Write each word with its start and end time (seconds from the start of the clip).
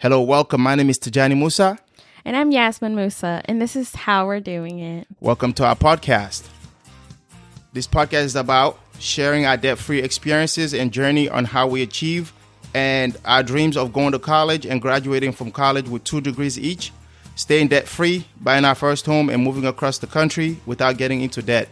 Hello, 0.00 0.20
welcome. 0.20 0.60
My 0.60 0.76
name 0.76 0.90
is 0.90 0.98
Tajani 1.00 1.36
Musa. 1.36 1.76
And 2.24 2.36
I'm 2.36 2.52
Yasmin 2.52 2.94
Musa, 2.94 3.42
and 3.46 3.60
this 3.60 3.74
is 3.74 3.96
how 3.96 4.28
we're 4.28 4.38
doing 4.38 4.78
it. 4.78 5.08
Welcome 5.18 5.52
to 5.54 5.66
our 5.66 5.74
podcast. 5.74 6.46
This 7.72 7.88
podcast 7.88 8.22
is 8.22 8.36
about 8.36 8.78
sharing 9.00 9.44
our 9.44 9.56
debt 9.56 9.76
free 9.76 9.98
experiences 9.98 10.72
and 10.72 10.92
journey 10.92 11.28
on 11.28 11.46
how 11.46 11.66
we 11.66 11.82
achieve 11.82 12.32
and 12.74 13.16
our 13.24 13.42
dreams 13.42 13.76
of 13.76 13.92
going 13.92 14.12
to 14.12 14.20
college 14.20 14.64
and 14.64 14.80
graduating 14.80 15.32
from 15.32 15.50
college 15.50 15.88
with 15.88 16.04
two 16.04 16.20
degrees 16.20 16.56
each, 16.56 16.92
staying 17.34 17.66
debt 17.66 17.88
free, 17.88 18.24
buying 18.40 18.64
our 18.64 18.76
first 18.76 19.04
home, 19.04 19.28
and 19.28 19.42
moving 19.42 19.66
across 19.66 19.98
the 19.98 20.06
country 20.06 20.60
without 20.64 20.96
getting 20.96 21.22
into 21.22 21.42
debt. 21.42 21.68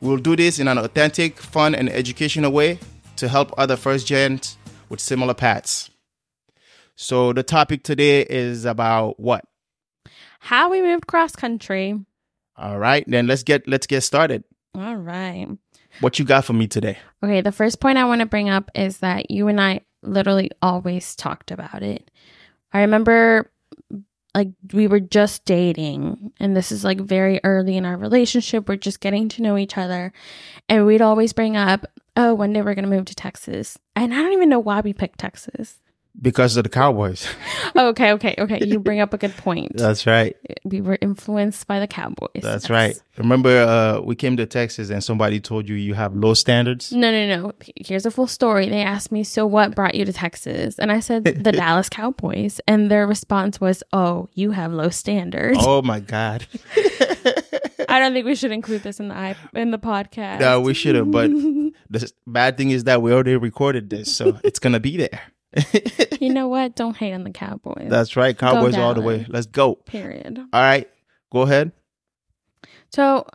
We'll 0.00 0.16
do 0.16 0.34
this 0.34 0.58
in 0.58 0.66
an 0.66 0.78
authentic, 0.78 1.38
fun, 1.38 1.76
and 1.76 1.88
educational 1.88 2.50
way 2.50 2.80
to 3.14 3.28
help 3.28 3.54
other 3.56 3.76
first 3.76 4.08
gens 4.08 4.58
with 4.88 4.98
similar 4.98 5.34
paths. 5.34 5.89
So, 7.02 7.32
the 7.32 7.42
topic 7.42 7.82
today 7.82 8.26
is 8.28 8.66
about 8.66 9.18
what? 9.18 9.46
How 10.38 10.68
we 10.68 10.82
moved 10.82 11.06
cross 11.06 11.34
country. 11.34 11.98
All 12.58 12.78
right, 12.78 13.04
then 13.08 13.26
let's 13.26 13.42
get 13.42 13.66
let's 13.66 13.86
get 13.86 14.02
started. 14.02 14.44
All 14.74 14.96
right. 14.96 15.48
What 16.00 16.18
you 16.18 16.26
got 16.26 16.44
for 16.44 16.52
me 16.52 16.66
today? 16.66 16.98
Okay, 17.24 17.40
the 17.40 17.52
first 17.52 17.80
point 17.80 17.96
I 17.96 18.04
want 18.04 18.20
to 18.20 18.26
bring 18.26 18.50
up 18.50 18.70
is 18.74 18.98
that 18.98 19.30
you 19.30 19.48
and 19.48 19.58
I 19.58 19.80
literally 20.02 20.50
always 20.60 21.16
talked 21.16 21.50
about 21.50 21.82
it. 21.82 22.10
I 22.70 22.82
remember 22.82 23.50
like 24.34 24.50
we 24.74 24.86
were 24.86 25.00
just 25.00 25.46
dating 25.46 26.32
and 26.38 26.54
this 26.54 26.70
is 26.70 26.84
like 26.84 27.00
very 27.00 27.40
early 27.44 27.78
in 27.78 27.86
our 27.86 27.96
relationship. 27.96 28.68
We're 28.68 28.76
just 28.76 29.00
getting 29.00 29.30
to 29.30 29.42
know 29.42 29.56
each 29.56 29.78
other. 29.78 30.12
And 30.68 30.84
we'd 30.84 31.00
always 31.00 31.32
bring 31.32 31.56
up, 31.56 31.86
"Oh, 32.14 32.34
one 32.34 32.52
day 32.52 32.60
we're 32.60 32.74
going 32.74 32.90
to 32.90 32.94
move 32.94 33.06
to 33.06 33.14
Texas." 33.14 33.78
And 33.96 34.12
I 34.12 34.18
don't 34.18 34.34
even 34.34 34.50
know 34.50 34.60
why 34.60 34.82
we 34.82 34.92
picked 34.92 35.18
Texas. 35.18 35.78
Because 36.20 36.56
of 36.56 36.64
the 36.64 36.68
Cowboys. 36.70 37.26
okay, 37.76 38.12
okay, 38.12 38.34
okay. 38.38 38.58
You 38.66 38.78
bring 38.80 39.00
up 39.00 39.14
a 39.14 39.18
good 39.18 39.34
point. 39.36 39.72
That's 39.76 40.06
right. 40.06 40.36
We 40.64 40.80
were 40.80 40.98
influenced 41.00 41.66
by 41.66 41.78
the 41.80 41.86
Cowboys. 41.86 42.42
That's 42.42 42.64
Yes. 42.64 42.70
right. 42.70 43.02
Remember, 43.16 43.48
uh, 43.62 44.00
we 44.00 44.16
came 44.16 44.36
to 44.36 44.44
Texas 44.44 44.90
and 44.90 45.02
somebody 45.04 45.40
told 45.40 45.68
you 45.68 45.76
you 45.76 45.94
have 45.94 46.14
low 46.14 46.34
standards. 46.34 46.90
No, 46.92 47.10
no, 47.12 47.26
no. 47.36 47.52
Here's 47.76 48.04
a 48.06 48.10
full 48.10 48.26
story. 48.26 48.68
They 48.68 48.82
asked 48.82 49.12
me, 49.12 49.22
So 49.24 49.46
what 49.46 49.74
brought 49.74 49.94
you 49.94 50.04
to 50.04 50.12
Texas? 50.12 50.78
And 50.78 50.90
I 50.90 51.00
said, 51.00 51.24
The 51.24 51.52
Dallas 51.62 51.88
Cowboys. 51.88 52.60
And 52.66 52.90
their 52.90 53.06
response 53.06 53.60
was, 53.60 53.82
Oh, 53.92 54.28
you 54.34 54.50
have 54.50 54.72
low 54.72 54.90
standards. 54.90 55.58
Oh 55.60 55.80
my 55.80 56.00
God. 56.00 56.44
I 57.88 57.98
don't 57.98 58.12
think 58.12 58.26
we 58.26 58.34
should 58.34 58.52
include 58.52 58.82
this 58.82 59.00
in 59.00 59.08
the 59.08 59.14
i- 59.16 59.36
in 59.54 59.70
the 59.70 59.78
podcast. 59.78 60.40
no, 60.40 60.60
we 60.60 60.74
should 60.74 60.94
have. 60.96 61.10
But 61.10 61.30
the 61.30 62.12
bad 62.26 62.56
thing 62.56 62.70
is 62.70 62.84
that 62.84 63.00
we 63.02 63.12
already 63.12 63.36
recorded 63.36 63.90
this, 63.90 64.14
so 64.14 64.38
it's 64.44 64.58
gonna 64.58 64.80
be 64.80 64.96
there. 64.96 65.20
you 66.20 66.32
know 66.32 66.48
what? 66.48 66.76
Don't 66.76 66.96
hate 66.96 67.12
on 67.12 67.24
the 67.24 67.30
Cowboys. 67.30 67.88
That's 67.88 68.16
right. 68.16 68.36
Cowboys 68.36 68.76
all 68.76 68.94
the 68.94 69.00
way. 69.00 69.26
Let's 69.28 69.46
go. 69.46 69.74
period. 69.74 70.38
All 70.52 70.62
right. 70.62 70.88
Go 71.32 71.42
ahead. 71.42 71.72
So 72.92 73.26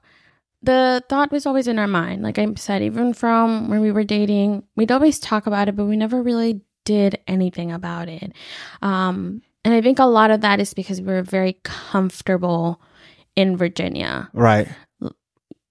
the 0.62 1.04
thought 1.10 1.32
was 1.32 1.46
always 1.46 1.68
in 1.68 1.80
our 1.80 1.88
mind. 1.88 2.24
Like 2.24 2.40
I 2.40 2.48
said, 2.56 2.82
even 2.82 3.14
from 3.14 3.70
when 3.70 3.82
we 3.82 3.92
were 3.92 4.04
dating, 4.04 4.64
we'd 4.76 4.92
always 4.92 5.20
talk 5.20 5.48
about 5.48 5.70
it, 5.70 5.76
but 5.76 5.86
we 5.86 5.96
never 5.96 6.22
really 6.22 6.62
did 6.86 7.20
anything 7.28 7.72
about 7.72 8.10
it. 8.10 8.34
Um, 8.82 9.42
and 9.64 9.74
I 9.74 9.82
think 9.82 10.00
a 10.00 10.06
lot 10.06 10.32
of 10.32 10.42
that 10.42 10.60
is 10.60 10.74
because 10.74 11.02
we 11.02 11.08
were 11.08 11.24
very 11.24 11.60
comfortable 11.64 12.82
in 13.36 13.58
Virginia. 13.58 14.30
Right. 14.34 14.68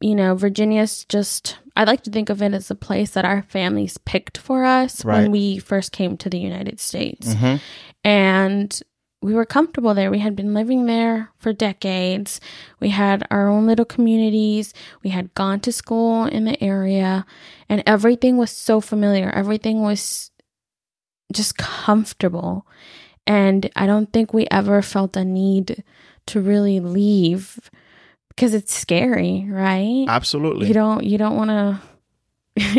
You 0.01 0.15
know, 0.15 0.35
Virginia's 0.35 1.05
just, 1.05 1.59
I 1.77 1.85
like 1.85 2.03
to 2.05 2.11
think 2.11 2.31
of 2.31 2.41
it 2.41 2.55
as 2.55 2.71
a 2.71 2.75
place 2.75 3.11
that 3.11 3.25
our 3.25 3.43
families 3.43 3.99
picked 3.99 4.39
for 4.39 4.65
us 4.65 5.05
Right. 5.05 5.23
when 5.23 5.31
we 5.33 5.59
first 5.59 5.91
came 5.93 6.17
to 6.19 6.31
the 6.31 6.39
United 6.39 6.81
States 6.81 7.35
hmm 7.35 7.57
and 8.05 8.81
we 9.23 9.33
were 9.33 9.47
comfortable 9.47 9.95
there. 9.95 10.11
We 10.11 10.19
had 10.19 10.37
been 10.37 10.53
living 10.53 10.85
there 10.85 11.31
for 11.39 11.55
decades. 11.55 12.43
We 12.79 12.91
had 12.91 13.27
our 13.31 13.49
own 13.49 13.67
little 13.67 13.87
communities. 13.87 14.75
We 15.03 15.09
had 15.09 15.33
gone 15.33 15.61
to 15.61 15.73
school 15.73 16.27
in 16.27 16.45
the 16.45 16.63
area, 16.63 17.25
and 17.71 17.83
everything 17.87 18.37
was 18.37 18.51
so 18.51 18.83
familiar. 18.83 19.31
Everything 19.31 19.81
was 19.81 20.31
just 21.33 21.57
comfortable. 21.57 22.67
And 23.27 23.71
I 23.75 23.87
don't 23.87 24.13
think 24.13 24.35
we 24.35 24.47
ever 24.51 24.83
felt 24.83 25.17
a 25.17 25.25
need 25.25 25.83
to 26.27 26.41
really 26.43 26.79
leave 26.81 27.71
because 28.35 28.55
it's 28.55 28.75
scary, 28.75 29.47
right? 29.49 30.07
Absolutely. 30.09 30.67
you 30.69 30.75
don't 30.75 31.05
you 31.05 31.19
don't 31.19 31.37
want 31.37 31.51
to 31.51 31.81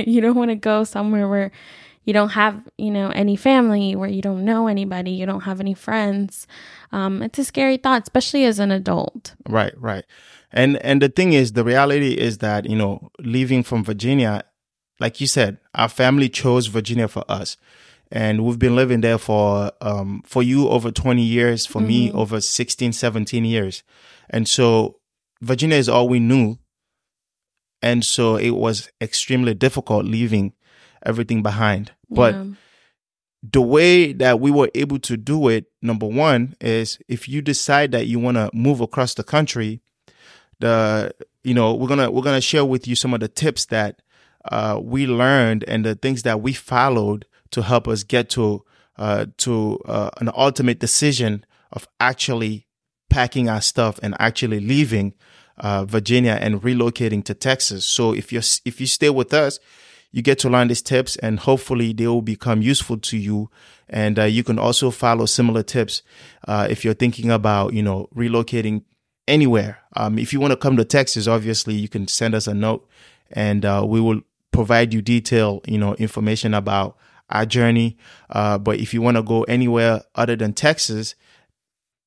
you 0.10 0.22
don't 0.22 0.36
want 0.36 0.52
to 0.52 0.56
go 0.56 0.84
somewhere 0.84 1.28
where 1.28 1.52
you 2.04 2.14
don't 2.14 2.30
have 2.30 2.62
you 2.78 2.92
know 2.92 3.10
any 3.10 3.36
family 3.36 3.96
where 3.96 4.10
you 4.10 4.22
don't 4.22 4.46
know 4.46 4.68
anybody 4.68 5.12
you 5.12 5.26
don't 5.26 5.42
have 5.42 5.60
any 5.60 5.74
friends 5.74 6.46
um, 6.92 7.22
it's 7.24 7.40
a 7.40 7.44
scary 7.44 7.78
thought 7.78 8.04
especially 8.04 8.46
as 8.46 8.60
an 8.60 8.72
adult 8.72 9.34
Right, 9.50 9.74
right. 9.80 10.06
And 10.52 10.78
and 10.78 11.02
the 11.02 11.10
thing 11.10 11.34
is 11.34 11.52
the 11.54 11.64
reality 11.64 12.14
is 12.14 12.38
that, 12.38 12.70
you 12.70 12.76
know, 12.78 13.10
leaving 13.20 13.64
from 13.64 13.84
Virginia, 13.84 14.44
like 15.00 15.20
you 15.20 15.28
said, 15.28 15.58
our 15.74 15.90
family 15.90 16.30
chose 16.30 16.68
Virginia 16.68 17.08
for 17.10 17.24
us. 17.28 17.58
And 18.12 18.46
we've 18.46 18.60
been 18.60 18.76
living 18.76 19.02
there 19.02 19.18
for 19.18 19.72
um 19.82 20.22
for 20.26 20.42
you 20.44 20.70
over 20.70 20.92
20 20.92 21.22
years, 21.22 21.66
for 21.66 21.82
me 21.82 22.12
over 22.14 22.40
16, 22.40 22.94
17 22.94 23.44
years. 23.44 23.84
And 24.30 24.48
so 24.48 25.00
Virginia 25.46 25.78
is 25.78 25.88
all 25.88 26.10
we 26.10 26.20
knew. 26.20 26.58
And 27.82 28.04
so 28.04 28.36
it 28.36 28.52
was 28.52 28.90
extremely 29.00 29.54
difficult 29.54 30.06
leaving 30.06 30.54
everything 31.06 31.44
behind. 31.44 31.92
But 32.10 32.34
Yeah. 32.36 32.46
the 33.44 33.62
way 33.62 34.12
that 34.14 34.40
we 34.40 34.50
were 34.50 34.72
able 34.74 34.98
to 35.00 35.16
do 35.18 35.48
it 35.50 35.66
number 35.82 36.08
one 36.08 36.56
is 36.60 36.98
if 37.08 37.30
you 37.30 37.42
decide 37.44 37.92
that 37.92 38.08
you 38.08 38.18
want 38.20 38.38
to 38.38 38.50
move 38.54 38.82
across 38.82 39.14
the 39.14 39.24
country 39.24 39.82
the 40.60 41.12
you 41.44 41.54
know 41.54 41.76
we're 41.76 41.88
gonna 41.88 42.10
we're 42.10 42.24
gonna 42.24 42.42
share 42.42 42.66
with 42.66 42.88
you 42.88 42.96
some 42.96 43.14
of 43.14 43.20
the 43.20 43.28
tips 43.28 43.66
that 43.66 44.02
uh, 44.52 44.80
we 44.82 45.06
learned 45.06 45.64
and 45.68 45.86
the 45.86 45.94
things 45.96 46.24
that 46.24 46.42
we 46.42 46.54
followed 46.54 47.26
to 47.52 47.62
help 47.62 47.88
us 47.88 48.04
get 48.04 48.30
to 48.30 48.64
uh, 48.98 49.26
to 49.38 49.78
uh, 49.86 50.10
an 50.22 50.30
ultimate 50.36 50.80
decision 50.80 51.46
of 51.72 51.88
actually 52.00 52.66
packing 53.10 53.50
our 53.50 53.62
stuff 53.62 54.00
and 54.02 54.16
actually 54.20 54.60
leaving 54.60 55.14
uh, 55.58 55.86
Virginia 55.86 56.38
and 56.42 56.62
relocating 56.62 57.24
to 57.26 57.34
Texas. 57.34 57.86
So 57.86 58.14
if 58.14 58.32
you 58.32 58.40
if 58.66 58.82
you 58.82 58.88
stay 58.88 59.10
with 59.10 59.34
us, 59.34 59.60
you 60.12 60.22
get 60.22 60.40
to 60.40 60.50
learn 60.50 60.68
these 60.68 60.82
tips 60.82 61.16
and 61.18 61.40
hopefully 61.40 61.94
they 61.94 62.08
will 62.08 62.22
become 62.22 62.62
useful 62.62 62.98
to 62.98 63.18
you. 63.18 63.50
And 63.88 64.18
uh, 64.18 64.24
you 64.24 64.44
can 64.44 64.58
also 64.58 64.92
follow 64.92 65.26
similar 65.26 65.64
tips 65.64 66.02
uh, 66.48 66.68
if 66.70 66.84
you're 66.84 66.94
thinking 66.94 67.32
about 67.32 67.74
you 67.74 67.84
know 67.84 68.10
relocating 68.16 68.84
anywhere. 69.28 69.80
Um, 69.96 70.20
if 70.20 70.34
you 70.34 70.40
want 70.40 70.52
to 70.52 70.58
come 70.58 70.78
to 70.78 70.86
Texas, 70.86 71.28
obviously 71.28 71.76
you 71.76 71.90
can 71.90 72.08
send 72.08 72.36
us 72.36 72.48
a 72.48 72.54
note 72.54 72.88
and 73.32 73.66
uh, 73.66 73.84
we 73.88 74.02
will 74.02 74.22
provide 74.52 74.94
you 74.94 75.02
detailed 75.02 75.68
you 75.68 75.78
know 75.78 75.96
information 75.96 76.54
about 76.54 76.98
our 77.30 77.46
journey. 77.46 77.98
Uh, 78.30 78.58
but 78.58 78.80
if 78.80 78.94
you 78.94 79.02
want 79.02 79.18
to 79.18 79.24
go 79.24 79.44
anywhere 79.44 80.02
other 80.16 80.36
than 80.36 80.54
Texas, 80.54 81.16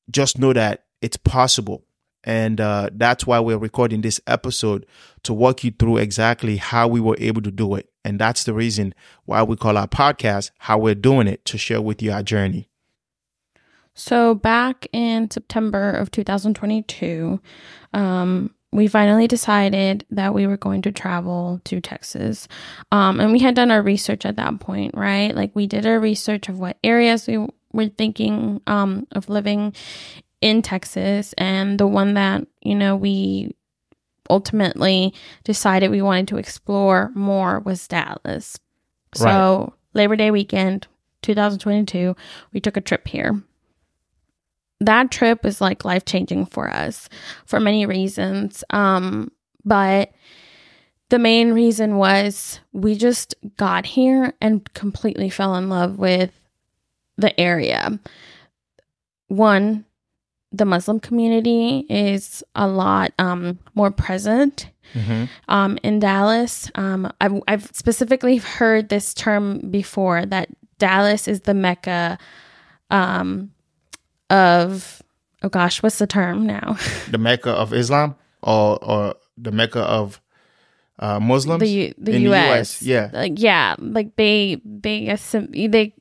just 0.09 0.37
know 0.39 0.53
that 0.53 0.85
it's 1.01 1.17
possible. 1.17 1.83
And 2.23 2.59
uh, 2.59 2.89
that's 2.93 3.25
why 3.25 3.39
we're 3.39 3.57
recording 3.57 4.01
this 4.01 4.19
episode 4.27 4.85
to 5.23 5.33
walk 5.33 5.63
you 5.63 5.71
through 5.71 5.97
exactly 5.97 6.57
how 6.57 6.87
we 6.87 6.99
were 6.99 7.15
able 7.19 7.41
to 7.43 7.51
do 7.51 7.75
it. 7.75 7.89
And 8.03 8.19
that's 8.19 8.43
the 8.43 8.53
reason 8.53 8.93
why 9.25 9.43
we 9.43 9.55
call 9.55 9.77
our 9.77 9.87
podcast 9.87 10.51
How 10.59 10.77
We're 10.77 10.95
Doing 10.95 11.27
It 11.27 11.45
to 11.45 11.57
share 11.57 11.81
with 11.81 12.01
you 12.01 12.11
our 12.11 12.23
journey. 12.23 12.69
so 13.93 14.35
back 14.35 14.87
in 14.93 15.29
september 15.29 15.91
of 15.91 16.09
2022 16.11 17.41
um, 17.93 18.53
we 18.71 18.87
finally 18.87 19.27
decided 19.27 20.05
that 20.11 20.33
we 20.33 20.45
were 20.45 20.57
going 20.57 20.81
to 20.83 20.91
travel 20.91 21.59
to 21.65 21.81
Texas. 21.81 22.47
Um, 22.91 23.19
and 23.19 23.31
we 23.31 23.39
had 23.39 23.55
done 23.55 23.71
our 23.71 23.81
research 23.81 24.25
at 24.25 24.35
that 24.35 24.59
point, 24.59 24.93
right? 24.95 25.35
Like 25.35 25.55
we 25.55 25.65
did 25.65 25.85
our 25.85 25.99
research 25.99 26.49
of 26.49 26.59
what 26.59 26.77
areas 26.83 27.25
we 27.25 27.47
were 27.73 27.89
thinking 27.89 28.61
um, 28.67 29.07
of 29.11 29.29
living 29.29 29.73
in 30.41 30.61
Texas. 30.61 31.33
And 31.37 31.79
the 31.79 31.87
one 31.87 32.13
that, 32.15 32.45
you 32.61 32.75
know, 32.75 32.95
we 32.95 33.55
ultimately 34.29 35.13
decided 35.43 35.89
we 35.89 36.01
wanted 36.01 36.27
to 36.29 36.37
explore 36.37 37.11
more 37.15 37.59
was 37.59 37.87
Dallas. 37.87 38.59
So 39.15 39.73
Labor 39.93 40.15
Day 40.15 40.29
weekend, 40.29 40.87
2022, 41.23 42.15
we 42.53 42.59
took 42.59 42.77
a 42.77 42.81
trip 42.81 43.07
here 43.07 43.41
that 44.79 45.11
trip 45.11 45.43
was 45.43 45.61
like 45.61 45.85
life 45.85 46.05
changing 46.05 46.45
for 46.45 46.69
us 46.69 47.09
for 47.45 47.59
many 47.59 47.85
reasons. 47.85 48.63
Um, 48.69 49.31
but 49.65 50.11
the 51.09 51.19
main 51.19 51.51
reason 51.53 51.97
was 51.97 52.59
we 52.71 52.95
just 52.95 53.35
got 53.57 53.85
here 53.85 54.33
and 54.41 54.71
completely 54.73 55.29
fell 55.29 55.55
in 55.55 55.69
love 55.69 55.97
with 55.97 56.31
the 57.17 57.37
area. 57.39 57.99
One, 59.27 59.85
the 60.51 60.65
Muslim 60.65 60.99
community 60.99 61.85
is 61.89 62.43
a 62.55 62.67
lot 62.67 63.13
um, 63.19 63.59
more 63.75 63.91
present 63.91 64.69
Mm-hmm. 64.95 65.25
um, 65.49 65.77
in 65.83 65.99
Dallas. 65.99 66.71
Um, 66.73 67.13
I've, 67.21 67.39
I've 67.47 67.69
specifically 67.73 68.37
heard 68.37 68.89
this 68.89 69.13
term 69.13 69.59
before 69.69 70.25
that 70.25 70.49
Dallas 70.79 71.27
is 71.27 71.41
the 71.41 71.53
mecca 71.53 72.17
um, 72.89 73.51
of 74.31 75.03
oh 75.43 75.49
gosh, 75.49 75.83
what's 75.83 75.99
the 75.99 76.07
term 76.07 76.45
now? 76.45 76.77
the 77.11 77.17
Mecca 77.17 77.51
of 77.51 77.73
Islam 77.73 78.15
or 78.41 78.83
or 78.83 79.15
the 79.37 79.51
Mecca 79.51 79.81
of 79.81 80.21
uh, 80.99 81.19
Muslims. 81.19 81.61
The 81.61 81.93
the 81.97 82.15
In 82.15 82.23
the 82.23 82.33
US. 82.33 82.59
US, 82.59 82.81
yeah. 82.81 83.09
Like 83.13 83.33
yeah, 83.35 83.75
like 83.79 84.15
they 84.15 84.61
they 84.65 85.15
they 85.67 85.93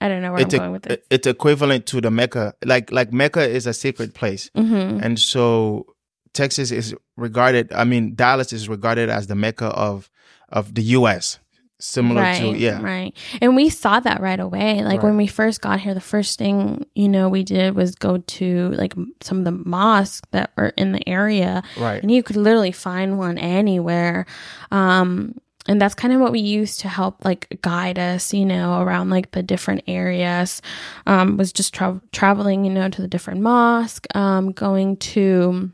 I 0.00 0.08
don't 0.08 0.22
know 0.22 0.32
where 0.32 0.42
it's, 0.42 0.54
I'm 0.54 0.60
a- 0.60 0.62
going 0.64 0.72
with 0.72 0.82
this. 0.82 0.98
it's 1.10 1.26
equivalent 1.26 1.86
to 1.86 2.00
the 2.00 2.10
Mecca. 2.10 2.54
Like 2.64 2.92
like 2.92 3.12
Mecca 3.12 3.48
is 3.48 3.66
a 3.66 3.72
sacred 3.72 4.14
place, 4.14 4.50
Mhm. 4.56 5.00
and 5.02 5.18
so 5.18 5.86
Texas 6.34 6.70
is 6.70 6.94
regarded. 7.16 7.72
I 7.72 7.84
mean, 7.84 8.14
Dallas 8.14 8.52
is 8.52 8.68
regarded 8.68 9.08
as 9.08 9.26
the 9.26 9.34
Mecca 9.34 9.66
of 9.66 10.10
of 10.50 10.74
the 10.74 10.82
U.S. 11.00 11.38
Similar 11.78 12.22
right, 12.22 12.40
to 12.40 12.56
yeah, 12.56 12.80
right. 12.80 13.14
And 13.42 13.54
we 13.54 13.68
saw 13.68 14.00
that 14.00 14.22
right 14.22 14.40
away. 14.40 14.82
Like 14.82 15.02
when 15.02 15.18
we 15.18 15.26
first 15.26 15.60
got 15.60 15.78
here, 15.78 15.92
the 15.92 16.00
first 16.00 16.38
thing 16.38 16.86
you 16.94 17.06
know 17.06 17.28
we 17.28 17.42
did 17.42 17.74
was 17.74 17.94
go 17.94 18.16
to 18.16 18.70
like 18.78 18.94
some 19.20 19.40
of 19.40 19.44
the 19.44 19.52
mosques 19.52 20.22
that 20.30 20.52
were 20.56 20.72
in 20.78 20.92
the 20.92 21.06
area, 21.06 21.62
right, 21.78 22.00
and 22.02 22.10
you 22.10 22.22
could 22.22 22.36
literally 22.36 22.72
find 22.72 23.18
one 23.18 23.36
anywhere. 23.36 24.24
Um, 24.70 25.34
and 25.68 25.80
that's 25.80 25.94
kind 25.94 26.14
of 26.14 26.20
what 26.20 26.32
we 26.32 26.40
used 26.40 26.80
to 26.80 26.88
help 26.88 27.24
like 27.24 27.58
guide 27.62 27.98
us, 27.98 28.32
you 28.32 28.44
know, 28.44 28.80
around 28.80 29.10
like 29.10 29.32
the 29.32 29.42
different 29.42 29.82
areas. 29.86 30.62
Um, 31.06 31.36
was 31.36 31.52
just 31.52 31.74
tra- 31.74 32.00
traveling, 32.12 32.64
you 32.64 32.72
know, 32.72 32.88
to 32.88 33.02
the 33.02 33.08
different 33.08 33.40
mosque, 33.40 34.06
um, 34.14 34.52
going 34.52 34.96
to 34.98 35.70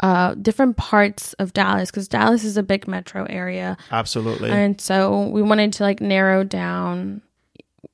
uh 0.00 0.34
different 0.34 0.76
parts 0.76 1.32
of 1.34 1.52
Dallas 1.52 1.90
because 1.90 2.08
Dallas 2.08 2.44
is 2.44 2.56
a 2.56 2.62
big 2.62 2.88
metro 2.88 3.24
area. 3.30 3.76
absolutely, 3.90 4.50
And 4.50 4.80
so 4.80 5.28
we 5.28 5.42
wanted 5.42 5.72
to 5.74 5.84
like 5.84 6.00
narrow 6.00 6.42
down 6.44 7.22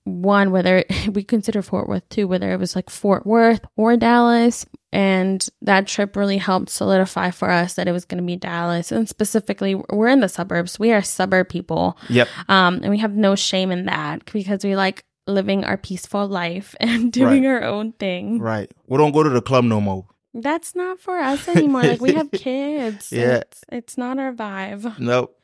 one 0.04 0.50
whether 0.50 0.84
we 1.12 1.22
consider 1.22 1.62
Fort 1.62 1.88
Worth 1.88 2.08
too, 2.08 2.26
whether 2.28 2.52
it 2.52 2.58
was 2.58 2.74
like 2.76 2.90
Fort 2.90 3.26
Worth 3.26 3.60
or 3.76 3.96
Dallas. 3.96 4.66
And 4.90 5.46
that 5.60 5.86
trip 5.86 6.16
really 6.16 6.38
helped 6.38 6.70
solidify 6.70 7.30
for 7.30 7.50
us 7.50 7.74
that 7.74 7.86
it 7.88 7.92
was 7.92 8.06
going 8.06 8.22
to 8.22 8.26
be 8.26 8.36
Dallas. 8.36 8.90
And 8.90 9.06
specifically, 9.08 9.74
we're 9.74 10.08
in 10.08 10.20
the 10.20 10.28
suburbs. 10.30 10.78
We 10.78 10.92
are 10.92 11.02
suburb 11.02 11.50
people. 11.50 11.98
yep, 12.08 12.26
Um, 12.48 12.76
and 12.82 12.88
we 12.90 12.98
have 12.98 13.14
no 13.14 13.34
shame 13.34 13.70
in 13.70 13.84
that 13.84 14.24
because 14.32 14.64
we 14.64 14.76
like 14.76 15.04
living 15.26 15.62
our 15.64 15.76
peaceful 15.76 16.26
life 16.26 16.74
and 16.80 17.12
doing 17.12 17.44
Right. 17.44 17.50
our 17.50 17.64
own 17.64 17.92
thing. 17.92 18.38
right. 18.40 18.70
We 18.86 18.96
don't 18.96 19.12
go 19.12 19.22
to 19.22 19.28
the 19.30 19.42
club 19.42 19.64
no 19.64 19.78
more. 19.80 20.06
That's 20.32 20.74
not 20.74 21.00
for 21.00 21.18
us 21.18 21.46
anymore. 21.48 21.82
like 21.82 22.00
we 22.00 22.14
have 22.14 22.30
kids. 22.32 23.12
Yeah. 23.12 23.38
It's, 23.38 23.64
it's 23.70 23.98
not 23.98 24.18
our 24.18 24.32
vibe. 24.32 24.98
Nope. 24.98 25.36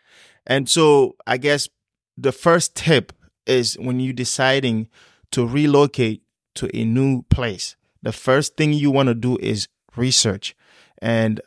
And 0.46 0.68
so 0.70 1.16
I 1.26 1.36
guess 1.36 1.68
the 2.16 2.32
first 2.32 2.74
tip 2.74 3.12
is 3.46 3.74
when 3.78 4.00
you're 4.00 4.12
deciding 4.12 4.88
to 5.32 5.46
relocate 5.46 6.22
to 6.56 6.68
a 6.76 6.84
new 6.84 7.22
place, 7.30 7.76
the 8.02 8.12
first 8.12 8.56
thing 8.56 8.72
you 8.72 8.90
want 8.90 9.08
to 9.08 9.14
do 9.14 9.36
is 9.40 9.68
research. 9.96 10.54
And 11.00 11.40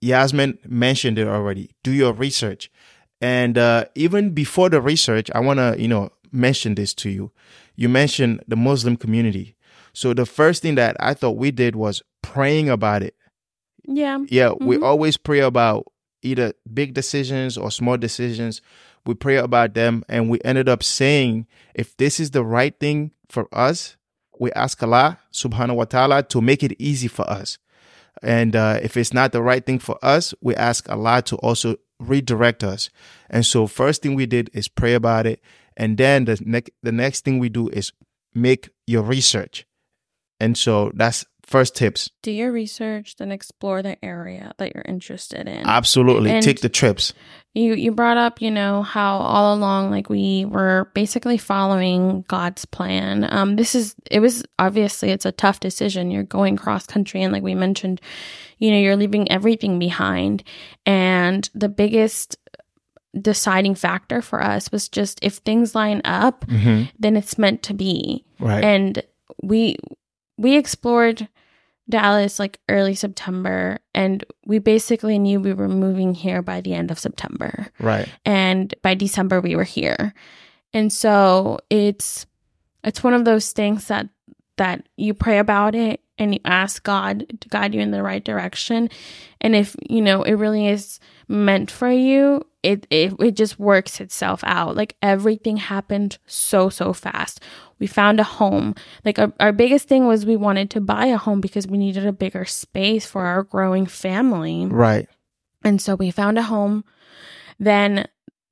Yasmin 0.00 0.58
mentioned 0.66 1.18
it 1.18 1.28
already. 1.28 1.70
Do 1.82 1.92
your 1.92 2.12
research. 2.12 2.70
And 3.20 3.56
uh, 3.56 3.84
even 3.94 4.30
before 4.30 4.68
the 4.68 4.80
research, 4.80 5.30
I 5.34 5.40
want 5.40 5.58
to, 5.58 5.76
you 5.78 5.86
know, 5.88 6.10
mention 6.32 6.74
this 6.74 6.92
to 6.94 7.10
you. 7.10 7.30
You 7.76 7.88
mentioned 7.88 8.42
the 8.48 8.56
Muslim 8.56 8.96
community. 8.96 9.54
So 9.92 10.12
the 10.14 10.26
first 10.26 10.62
thing 10.62 10.74
that 10.76 10.96
I 10.98 11.14
thought 11.14 11.36
we 11.36 11.50
did 11.50 11.76
was 11.76 12.02
praying 12.22 12.68
about 12.68 13.02
it 13.02 13.14
Yeah. 13.86 14.18
yeah, 14.28 14.52
we 14.60 14.76
Mhm. 14.78 14.84
always 14.84 15.16
pray 15.16 15.40
about 15.40 15.86
either 16.22 16.54
big 16.72 16.94
decisions 16.94 17.58
or 17.58 17.70
small 17.70 17.96
decisions. 17.96 18.60
We 19.04 19.14
pray 19.14 19.36
about 19.36 19.74
them, 19.74 20.04
and 20.08 20.30
we 20.30 20.38
ended 20.44 20.68
up 20.68 20.82
saying, 20.82 21.46
if 21.74 21.96
this 21.96 22.20
is 22.20 22.30
the 22.30 22.44
right 22.44 22.78
thing 22.78 23.12
for 23.28 23.48
us, 23.52 23.96
we 24.38 24.52
ask 24.52 24.82
Allah 24.82 25.18
subhanahu 25.32 25.76
wa 25.76 25.84
ta'ala 25.84 26.22
to 26.24 26.40
make 26.40 26.62
it 26.62 26.74
easy 26.78 27.08
for 27.08 27.28
us. 27.28 27.58
And 28.22 28.54
uh, 28.54 28.78
if 28.82 28.96
it's 28.96 29.12
not 29.12 29.32
the 29.32 29.42
right 29.42 29.64
thing 29.64 29.78
for 29.78 29.98
us, 30.02 30.34
we 30.40 30.54
ask 30.54 30.88
Allah 30.88 31.22
to 31.22 31.36
also 31.36 31.76
redirect 31.98 32.62
us. 32.62 32.90
And 33.28 33.44
so, 33.44 33.66
first 33.66 34.02
thing 34.02 34.14
we 34.14 34.26
did 34.26 34.50
is 34.52 34.68
pray 34.68 34.94
about 34.94 35.26
it, 35.26 35.40
and 35.76 35.96
then 35.96 36.26
the 36.26 36.40
next 36.44 36.70
the 36.82 36.92
next 36.92 37.24
thing 37.24 37.38
we 37.38 37.48
do 37.48 37.68
is 37.68 37.92
make 38.34 38.70
your 38.86 39.02
research. 39.02 39.66
And 40.40 40.58
so 40.58 40.90
that's 40.94 41.24
first 41.52 41.76
tips. 41.76 42.10
do 42.22 42.30
your 42.32 42.50
research 42.50 43.16
then 43.16 43.30
explore 43.30 43.82
the 43.82 43.96
area 44.04 44.52
that 44.58 44.74
you're 44.74 44.84
interested 44.88 45.46
in. 45.46 45.66
Absolutely, 45.66 46.30
And- 46.30 46.42
take 46.42 46.60
the 46.60 46.68
trips. 46.68 47.12
you 47.54 47.74
you 47.74 47.92
brought 47.92 48.16
up 48.16 48.40
you 48.40 48.50
know 48.50 48.82
how 48.82 49.18
all 49.18 49.54
along 49.54 49.90
like 49.90 50.08
we 50.08 50.46
were 50.46 50.90
basically 50.94 51.36
following 51.38 52.24
god's 52.28 52.64
plan. 52.64 53.26
Um 53.30 53.56
this 53.56 53.74
is 53.74 53.94
it 54.10 54.20
was 54.20 54.42
obviously 54.58 55.10
it's 55.10 55.26
a 55.26 55.32
tough 55.44 55.60
decision. 55.60 56.10
You're 56.10 56.24
going 56.38 56.56
cross 56.56 56.86
country 56.86 57.22
and 57.22 57.32
like 57.32 57.42
we 57.44 57.54
mentioned 57.54 58.00
you 58.58 58.70
know 58.70 58.78
you're 58.78 58.96
leaving 58.96 59.30
everything 59.30 59.78
behind. 59.78 60.42
And 60.86 61.48
the 61.54 61.68
biggest 61.68 62.36
deciding 63.20 63.74
factor 63.74 64.22
for 64.22 64.42
us 64.42 64.72
was 64.72 64.88
just 64.88 65.18
if 65.22 65.34
things 65.44 65.74
line 65.74 66.00
up 66.04 66.44
hmm 66.48 66.84
then 66.98 67.16
it's 67.16 67.36
meant 67.36 67.62
to 67.62 67.74
be. 67.74 68.24
Right. 68.40 68.64
and 68.64 69.02
we 69.42 69.76
we 70.38 70.56
explored 70.56 71.28
Dallas 71.92 72.38
like 72.38 72.58
early 72.70 72.94
September 72.94 73.78
and 73.94 74.24
we 74.46 74.58
basically 74.58 75.18
knew 75.18 75.38
we 75.38 75.52
were 75.52 75.68
moving 75.68 76.14
here 76.14 76.40
by 76.40 76.62
the 76.62 76.72
end 76.72 76.90
of 76.90 76.98
September 76.98 77.68
right. 77.78 78.08
and 78.24 78.74
by 78.80 78.94
December 78.94 79.42
we 79.42 79.54
were 79.54 79.62
here. 79.62 80.14
And 80.72 80.90
so 80.90 81.58
it's 81.68 82.24
it's 82.82 83.04
one 83.04 83.12
of 83.12 83.26
those 83.26 83.52
things 83.52 83.88
that 83.88 84.08
that 84.56 84.88
you 84.96 85.12
pray 85.12 85.38
about 85.38 85.74
it 85.74 86.00
and 86.22 86.34
you 86.34 86.40
ask 86.44 86.82
God 86.82 87.26
to 87.40 87.48
guide 87.48 87.74
you 87.74 87.80
in 87.80 87.90
the 87.90 88.02
right 88.02 88.24
direction. 88.24 88.88
And 89.40 89.54
if, 89.54 89.76
you 89.88 90.00
know, 90.00 90.22
it 90.22 90.34
really 90.34 90.68
is 90.68 91.00
meant 91.28 91.70
for 91.70 91.90
you, 91.90 92.44
it 92.62 92.86
it, 92.90 93.14
it 93.20 93.32
just 93.36 93.58
works 93.58 94.00
itself 94.00 94.42
out. 94.44 94.76
Like 94.76 94.96
everything 95.02 95.56
happened 95.56 96.18
so 96.26 96.68
so 96.68 96.92
fast. 96.92 97.40
We 97.78 97.86
found 97.88 98.20
a 98.20 98.24
home. 98.24 98.74
Like 99.04 99.18
our, 99.18 99.32
our 99.40 99.52
biggest 99.52 99.88
thing 99.88 100.06
was 100.06 100.24
we 100.24 100.36
wanted 100.36 100.70
to 100.70 100.80
buy 100.80 101.06
a 101.06 101.16
home 101.16 101.40
because 101.40 101.66
we 101.66 101.78
needed 101.78 102.06
a 102.06 102.12
bigger 102.12 102.44
space 102.44 103.04
for 103.04 103.24
our 103.26 103.42
growing 103.42 103.86
family. 103.86 104.66
Right. 104.66 105.08
And 105.64 105.82
so 105.82 105.96
we 105.96 106.10
found 106.10 106.38
a 106.38 106.42
home. 106.42 106.84
Then 107.58 108.06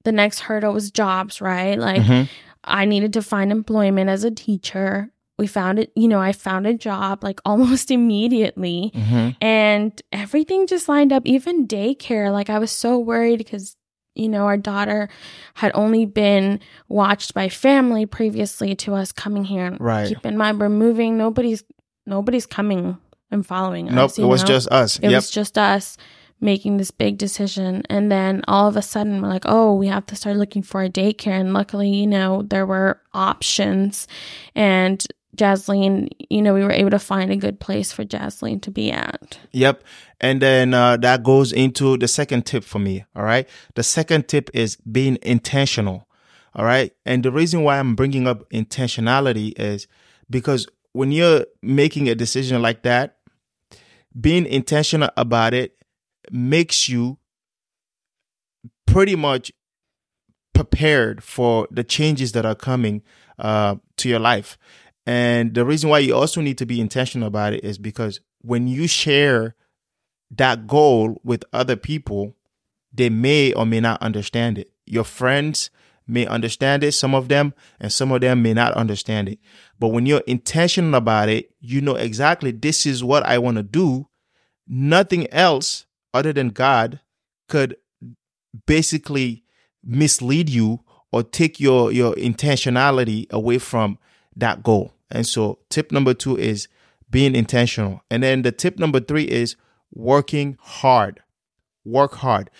the 0.04 0.12
next 0.12 0.40
hurdle 0.40 0.72
was 0.72 0.90
jobs, 0.90 1.40
right? 1.40 1.78
Like 1.78 2.02
Mhm. 2.02 2.28
I 2.64 2.84
needed 2.84 3.12
to 3.14 3.22
find 3.22 3.52
employment 3.52 4.10
as 4.10 4.24
a 4.24 4.30
teacher. 4.30 5.10
We 5.40 5.46
found 5.48 5.78
it, 5.80 5.90
you 5.96 6.06
know, 6.06 6.20
I 6.20 6.32
found 6.32 6.66
a 6.68 6.74
job 6.74 7.24
like 7.24 7.40
almost 7.44 7.90
immediately 7.90 8.92
Mhm. 8.94 9.36
and 9.40 10.00
everything 10.12 10.66
just 10.68 10.88
lined 10.88 11.12
up, 11.12 11.22
even 11.26 11.66
daycare. 11.66 12.30
Like 12.30 12.48
I 12.50 12.58
was 12.60 12.70
so 12.70 12.98
worried 12.98 13.38
because, 13.38 13.76
you 14.14 14.28
know, 14.28 14.44
our 14.46 14.56
daughter 14.56 15.08
had 15.54 15.72
only 15.74 16.04
been 16.06 16.60
watched 16.88 17.34
by 17.34 17.48
family 17.48 18.06
previously 18.06 18.74
to 18.76 18.94
us 18.94 19.10
coming 19.12 19.44
here. 19.44 19.76
Right. 19.80 20.08
Keep 20.08 20.24
in 20.26 20.36
mind, 20.36 20.60
we're 20.60 20.68
moving. 20.68 21.16
Nobody's, 21.16 21.64
nobody's 22.06 22.46
coming 22.46 22.98
and 23.30 23.46
following 23.46 23.86
Nope. 23.86 24.10
us. 24.10 24.18
Nope. 24.18 24.24
It 24.24 24.28
was 24.28 24.42
know? 24.42 24.46
just 24.48 24.68
us. 24.70 24.98
It 24.98 25.10
yep. 25.10 25.18
was 25.18 25.30
just 25.30 25.56
us 25.56 25.96
making 26.42 26.78
this 26.78 26.90
big 26.90 27.18
decision. 27.18 27.82
And 27.90 28.10
then 28.10 28.42
all 28.48 28.66
of 28.66 28.76
a 28.76 28.82
sudden, 28.82 29.20
we're 29.20 29.28
like, 29.28 29.44
oh, 29.46 29.74
we 29.74 29.88
have 29.88 30.06
to 30.06 30.16
start 30.16 30.36
looking 30.36 30.62
for 30.62 30.82
a 30.82 30.88
daycare. 30.88 31.38
And 31.38 31.52
luckily, 31.52 31.90
you 31.90 32.06
know, 32.06 32.42
there 32.42 32.64
were 32.66 33.00
options. 33.12 34.08
And 34.54 35.06
Jasleen, 35.40 36.08
you 36.28 36.42
know, 36.42 36.52
we 36.52 36.62
were 36.62 36.70
able 36.70 36.90
to 36.90 36.98
find 36.98 37.32
a 37.32 37.36
good 37.36 37.60
place 37.60 37.92
for 37.92 38.04
Jasleen 38.04 38.60
to 38.62 38.70
be 38.70 38.92
at. 38.92 39.38
Yep. 39.52 39.82
And 40.20 40.42
then 40.42 40.74
uh, 40.74 40.98
that 40.98 41.22
goes 41.22 41.50
into 41.50 41.96
the 41.96 42.08
second 42.08 42.44
tip 42.44 42.62
for 42.62 42.78
me. 42.78 43.06
All 43.16 43.22
right. 43.22 43.48
The 43.74 43.82
second 43.82 44.28
tip 44.28 44.50
is 44.52 44.76
being 44.76 45.18
intentional. 45.22 46.06
All 46.54 46.66
right. 46.66 46.92
And 47.06 47.22
the 47.22 47.32
reason 47.32 47.62
why 47.62 47.78
I'm 47.78 47.94
bringing 47.94 48.28
up 48.28 48.48
intentionality 48.50 49.58
is 49.58 49.86
because 50.28 50.66
when 50.92 51.10
you're 51.10 51.46
making 51.62 52.08
a 52.08 52.14
decision 52.14 52.60
like 52.60 52.82
that, 52.82 53.16
being 54.20 54.44
intentional 54.44 55.08
about 55.16 55.54
it 55.54 55.76
makes 56.30 56.88
you 56.88 57.16
pretty 58.86 59.16
much 59.16 59.52
prepared 60.52 61.22
for 61.22 61.66
the 61.70 61.84
changes 61.84 62.32
that 62.32 62.44
are 62.44 62.54
coming 62.54 63.02
uh, 63.38 63.76
to 63.96 64.08
your 64.08 64.18
life. 64.18 64.58
And 65.10 65.54
the 65.54 65.64
reason 65.64 65.90
why 65.90 65.98
you 65.98 66.14
also 66.14 66.40
need 66.40 66.56
to 66.58 66.66
be 66.66 66.80
intentional 66.80 67.26
about 67.26 67.52
it 67.52 67.64
is 67.64 67.78
because 67.78 68.20
when 68.42 68.68
you 68.68 68.86
share 68.86 69.56
that 70.30 70.68
goal 70.68 71.20
with 71.24 71.42
other 71.52 71.74
people, 71.74 72.36
they 72.92 73.10
may 73.10 73.52
or 73.52 73.66
may 73.66 73.80
not 73.80 74.00
understand 74.00 74.56
it. 74.56 74.70
Your 74.86 75.02
friends 75.02 75.70
may 76.06 76.26
understand 76.26 76.84
it, 76.84 76.92
some 76.92 77.12
of 77.12 77.28
them, 77.28 77.54
and 77.80 77.92
some 77.92 78.12
of 78.12 78.20
them 78.20 78.40
may 78.40 78.54
not 78.54 78.72
understand 78.74 79.28
it. 79.28 79.40
But 79.80 79.88
when 79.88 80.06
you're 80.06 80.22
intentional 80.28 80.94
about 80.94 81.28
it, 81.28 81.50
you 81.58 81.80
know 81.80 81.96
exactly 81.96 82.52
this 82.52 82.86
is 82.86 83.02
what 83.02 83.26
I 83.26 83.38
want 83.38 83.56
to 83.56 83.64
do. 83.64 84.06
Nothing 84.68 85.28
else 85.32 85.86
other 86.14 86.32
than 86.32 86.50
God 86.50 87.00
could 87.48 87.74
basically 88.64 89.42
mislead 89.82 90.48
you 90.48 90.84
or 91.10 91.24
take 91.24 91.58
your 91.58 91.90
your 91.90 92.14
intentionality 92.14 93.28
away 93.32 93.58
from 93.58 93.98
that 94.36 94.62
goal. 94.62 94.92
And 95.10 95.26
so 95.26 95.58
tip 95.68 95.92
number 95.92 96.14
two 96.14 96.36
is 96.36 96.68
being 97.10 97.34
intentional. 97.34 98.02
And 98.10 98.22
then 98.22 98.42
the 98.42 98.52
tip 98.52 98.78
number 98.78 99.00
three 99.00 99.24
is 99.24 99.56
working 99.92 100.56
hard. 100.60 101.20
Work 101.84 102.14
hard. 102.14 102.50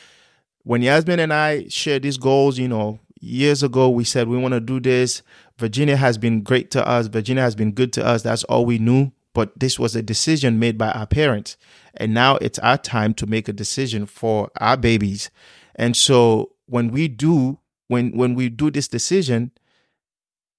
When 0.62 0.82
Yasmin 0.82 1.20
and 1.20 1.32
I 1.32 1.68
shared 1.68 2.02
these 2.02 2.18
goals, 2.18 2.58
you 2.58 2.68
know, 2.68 3.00
years 3.20 3.62
ago, 3.62 3.88
we 3.88 4.04
said 4.04 4.28
we 4.28 4.38
want 4.38 4.54
to 4.54 4.60
do 4.60 4.80
this. 4.80 5.22
Virginia 5.58 5.96
has 5.96 6.18
been 6.18 6.42
great 6.42 6.70
to 6.72 6.86
us. 6.86 7.06
Virginia 7.06 7.42
has 7.42 7.54
been 7.54 7.72
good 7.72 7.92
to 7.94 8.04
us. 8.04 8.22
That's 8.22 8.44
all 8.44 8.66
we 8.66 8.78
knew. 8.78 9.12
But 9.32 9.58
this 9.58 9.78
was 9.78 9.94
a 9.94 10.02
decision 10.02 10.58
made 10.58 10.76
by 10.76 10.90
our 10.90 11.06
parents. 11.06 11.56
And 11.94 12.12
now 12.12 12.36
it's 12.36 12.58
our 12.58 12.78
time 12.78 13.14
to 13.14 13.26
make 13.26 13.48
a 13.48 13.52
decision 13.52 14.06
for 14.06 14.50
our 14.60 14.76
babies. 14.76 15.30
And 15.76 15.96
so 15.96 16.52
when 16.66 16.90
we 16.90 17.08
do, 17.08 17.58
when 17.88 18.16
when 18.16 18.34
we 18.34 18.48
do 18.48 18.70
this 18.70 18.88
decision, 18.88 19.52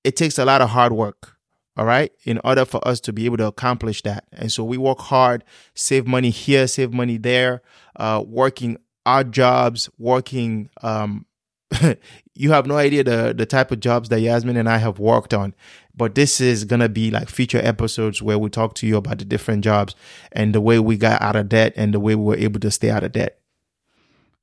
it 0.03 0.15
takes 0.15 0.37
a 0.37 0.45
lot 0.45 0.61
of 0.61 0.69
hard 0.69 0.93
work 0.93 1.37
all 1.81 1.87
right 1.87 2.11
in 2.25 2.39
order 2.43 2.63
for 2.63 2.87
us 2.87 2.99
to 2.99 3.11
be 3.11 3.25
able 3.25 3.37
to 3.37 3.47
accomplish 3.47 4.03
that. 4.03 4.25
And 4.31 4.51
so 4.51 4.63
we 4.63 4.77
work 4.77 4.99
hard 4.99 5.43
save 5.73 6.05
money 6.05 6.29
here 6.29 6.67
save 6.67 6.93
money 6.93 7.17
there 7.17 7.63
uh, 7.95 8.23
working 8.23 8.77
odd 9.03 9.31
jobs 9.31 9.89
working 9.97 10.69
um, 10.83 11.25
you 12.35 12.51
have 12.51 12.67
no 12.67 12.77
idea 12.77 13.03
the 13.03 13.33
the 13.35 13.47
type 13.47 13.71
of 13.71 13.79
jobs 13.79 14.09
that 14.09 14.19
yasmin 14.19 14.57
and 14.57 14.69
i 14.69 14.77
have 14.77 14.99
worked 14.99 15.33
on. 15.33 15.55
But 15.95 16.13
this 16.13 16.39
is 16.39 16.65
gonna 16.65 16.87
be 16.87 17.09
like 17.09 17.29
future 17.29 17.59
episodes 17.63 18.21
where 18.21 18.37
we 18.37 18.51
talk 18.51 18.75
to 18.75 18.85
you 18.85 18.97
about 18.97 19.17
the 19.17 19.25
different 19.25 19.63
jobs 19.63 19.95
and 20.31 20.53
the 20.53 20.61
way 20.61 20.77
we 20.77 20.97
got 20.97 21.19
out 21.19 21.35
of 21.35 21.49
debt 21.49 21.73
and 21.75 21.95
the 21.95 21.99
way 21.99 22.13
we 22.13 22.23
were 22.23 22.37
able 22.37 22.59
to 22.59 22.69
stay 22.69 22.91
out 22.91 23.03
of 23.03 23.13
debt. 23.13 23.39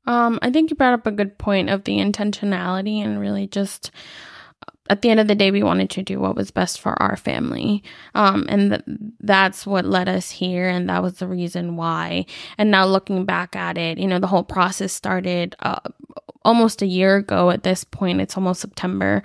Um, 0.06 0.40
I 0.42 0.50
think 0.50 0.70
you 0.70 0.76
brought 0.76 0.94
up 0.94 1.06
a 1.06 1.12
good 1.12 1.38
point 1.38 1.70
of 1.70 1.84
the 1.84 1.98
intentionality 1.98 3.04
and 3.04 3.20
really 3.20 3.46
just 3.46 3.92
at 4.88 5.02
the 5.02 5.10
end 5.10 5.20
of 5.20 5.28
the 5.28 5.34
day, 5.34 5.50
we 5.50 5.62
wanted 5.62 5.90
to 5.90 6.02
do 6.02 6.18
what 6.20 6.36
was 6.36 6.50
best 6.50 6.80
for 6.80 7.00
our 7.02 7.16
family. 7.16 7.82
Um, 8.14 8.46
and 8.48 8.70
th- 8.70 8.98
that's 9.20 9.66
what 9.66 9.84
led 9.84 10.08
us 10.08 10.30
here. 10.30 10.68
And 10.68 10.88
that 10.88 11.02
was 11.02 11.14
the 11.14 11.26
reason 11.26 11.76
why. 11.76 12.26
And 12.56 12.70
now 12.70 12.86
looking 12.86 13.24
back 13.24 13.56
at 13.56 13.78
it, 13.78 13.98
you 13.98 14.06
know, 14.06 14.18
the 14.18 14.26
whole 14.26 14.44
process 14.44 14.92
started 14.92 15.54
uh, 15.60 15.80
almost 16.48 16.80
a 16.80 16.86
year 16.86 17.16
ago 17.16 17.50
at 17.50 17.62
this 17.62 17.84
point. 17.84 18.22
It's 18.22 18.34
almost 18.34 18.62
September 18.62 19.22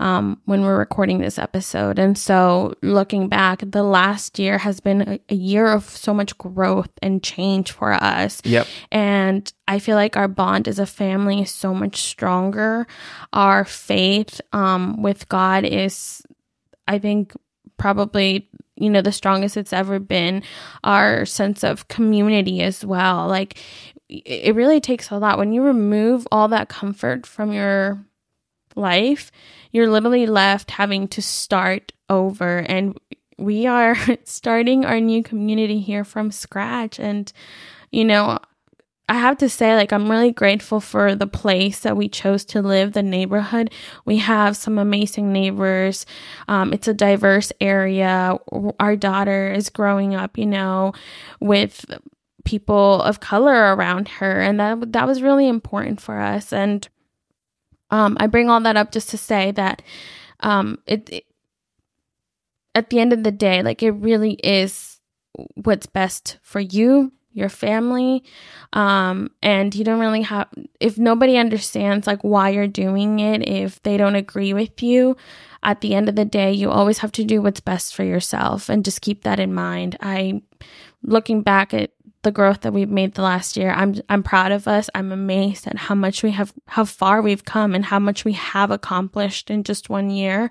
um, 0.00 0.40
when 0.44 0.62
we're 0.62 0.76
recording 0.76 1.20
this 1.20 1.38
episode. 1.38 2.00
And 2.00 2.18
so 2.18 2.74
looking 2.82 3.28
back, 3.28 3.62
the 3.64 3.84
last 3.84 4.40
year 4.40 4.58
has 4.58 4.80
been 4.80 5.02
a, 5.02 5.20
a 5.28 5.36
year 5.36 5.68
of 5.68 5.84
so 5.84 6.12
much 6.12 6.36
growth 6.36 6.90
and 7.00 7.22
change 7.22 7.70
for 7.70 7.92
us. 7.92 8.42
Yep. 8.44 8.66
And 8.90 9.52
I 9.68 9.78
feel 9.78 9.94
like 9.94 10.16
our 10.16 10.26
bond 10.26 10.66
as 10.66 10.80
a 10.80 10.86
family 10.86 11.42
is 11.42 11.52
so 11.52 11.72
much 11.72 12.02
stronger. 12.02 12.88
Our 13.32 13.64
faith 13.64 14.40
um, 14.52 15.00
with 15.00 15.28
God 15.28 15.64
is, 15.64 16.24
I 16.88 16.98
think, 16.98 17.34
probably 17.76 18.48
you 18.76 18.90
know 18.90 19.02
the 19.02 19.12
strongest 19.12 19.56
it's 19.56 19.72
ever 19.72 19.98
been 19.98 20.42
our 20.82 21.24
sense 21.24 21.62
of 21.62 21.86
community 21.88 22.60
as 22.62 22.84
well 22.84 23.26
like 23.28 23.58
it 24.24 24.54
really 24.54 24.80
takes 24.80 25.10
a 25.10 25.18
lot 25.18 25.38
when 25.38 25.52
you 25.52 25.62
remove 25.62 26.26
all 26.30 26.48
that 26.48 26.68
comfort 26.68 27.26
from 27.26 27.52
your 27.52 28.04
life 28.76 29.30
you're 29.72 29.90
literally 29.90 30.26
left 30.26 30.72
having 30.72 31.06
to 31.08 31.22
start 31.22 31.92
over 32.08 32.58
and 32.58 32.98
we 33.38 33.66
are 33.66 33.96
starting 34.24 34.84
our 34.84 35.00
new 35.00 35.22
community 35.22 35.80
here 35.80 36.04
from 36.04 36.30
scratch 36.30 36.98
and 36.98 37.32
you 37.90 38.04
know 38.04 38.38
I 39.06 39.14
have 39.14 39.36
to 39.38 39.50
say, 39.50 39.74
like, 39.76 39.92
I'm 39.92 40.10
really 40.10 40.32
grateful 40.32 40.80
for 40.80 41.14
the 41.14 41.26
place 41.26 41.80
that 41.80 41.96
we 41.96 42.08
chose 42.08 42.44
to 42.46 42.62
live, 42.62 42.94
the 42.94 43.02
neighborhood. 43.02 43.70
We 44.06 44.16
have 44.18 44.56
some 44.56 44.78
amazing 44.78 45.30
neighbors. 45.30 46.06
Um, 46.48 46.72
it's 46.72 46.88
a 46.88 46.94
diverse 46.94 47.52
area. 47.60 48.38
Our 48.80 48.96
daughter 48.96 49.52
is 49.52 49.68
growing 49.68 50.14
up, 50.14 50.38
you 50.38 50.46
know, 50.46 50.94
with 51.38 51.84
people 52.44 53.02
of 53.02 53.20
color 53.20 53.74
around 53.74 54.08
her. 54.08 54.40
And 54.40 54.60
that, 54.60 54.92
that 54.92 55.06
was 55.06 55.22
really 55.22 55.48
important 55.48 56.00
for 56.00 56.20
us. 56.20 56.52
And 56.52 56.88
um, 57.90 58.16
I 58.20 58.26
bring 58.26 58.50
all 58.50 58.60
that 58.60 58.76
up 58.76 58.92
just 58.92 59.10
to 59.10 59.18
say 59.18 59.50
that 59.52 59.82
um, 60.40 60.78
it, 60.86 61.08
it, 61.10 61.24
at 62.74 62.90
the 62.90 63.00
end 63.00 63.12
of 63.12 63.22
the 63.22 63.32
day, 63.32 63.62
like, 63.62 63.82
it 63.82 63.92
really 63.92 64.32
is 64.42 65.00
what's 65.54 65.86
best 65.86 66.38
for 66.42 66.60
you 66.60 67.12
your 67.34 67.48
family 67.48 68.22
um, 68.72 69.28
and 69.42 69.74
you 69.74 69.84
don't 69.84 70.00
really 70.00 70.22
have 70.22 70.48
if 70.80 70.96
nobody 70.96 71.36
understands 71.36 72.06
like 72.06 72.22
why 72.22 72.48
you're 72.48 72.68
doing 72.68 73.18
it 73.18 73.46
if 73.46 73.82
they 73.82 73.96
don't 73.96 74.14
agree 74.14 74.54
with 74.54 74.82
you 74.82 75.16
at 75.64 75.80
the 75.80 75.94
end 75.94 76.08
of 76.08 76.14
the 76.14 76.24
day 76.24 76.52
you 76.52 76.70
always 76.70 76.98
have 76.98 77.10
to 77.10 77.24
do 77.24 77.42
what's 77.42 77.60
best 77.60 77.94
for 77.94 78.04
yourself 78.04 78.68
and 78.68 78.84
just 78.84 79.00
keep 79.00 79.24
that 79.24 79.40
in 79.40 79.52
mind 79.52 79.96
i 80.00 80.40
looking 81.02 81.42
back 81.42 81.74
at 81.74 81.90
the 82.24 82.32
growth 82.32 82.62
that 82.62 82.72
we've 82.72 82.90
made 82.90 83.14
the 83.14 83.22
last 83.22 83.56
year 83.56 83.70
i'm 83.70 83.94
i'm 84.08 84.22
proud 84.22 84.50
of 84.50 84.66
us 84.66 84.90
i'm 84.94 85.12
amazed 85.12 85.66
at 85.66 85.76
how 85.76 85.94
much 85.94 86.22
we 86.22 86.32
have 86.32 86.52
how 86.66 86.84
far 86.84 87.22
we've 87.22 87.44
come 87.44 87.74
and 87.74 87.84
how 87.84 87.98
much 87.98 88.24
we 88.24 88.32
have 88.32 88.70
accomplished 88.70 89.50
in 89.50 89.62
just 89.62 89.88
one 89.88 90.10
year 90.10 90.50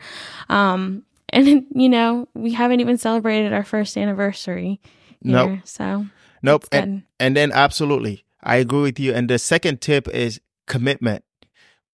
um, 0.50 1.04
and 1.30 1.66
you 1.76 1.90
know 1.90 2.28
we 2.34 2.54
haven't 2.54 2.80
even 2.80 2.98
celebrated 2.98 3.52
our 3.52 3.64
first 3.64 3.98
anniversary 3.98 4.80
no 5.22 5.48
nope. 5.48 5.60
so 5.66 6.06
Nope. 6.44 6.66
And, 6.72 7.04
and 7.20 7.36
then 7.36 7.52
absolutely, 7.52 8.26
I 8.44 8.58
agree 8.58 8.82
with 8.82 9.00
you. 9.00 9.14
And 9.14 9.30
the 9.30 9.40
second 9.40 9.82
tip 9.82 10.08
is 10.10 10.40
commitment. 10.68 11.24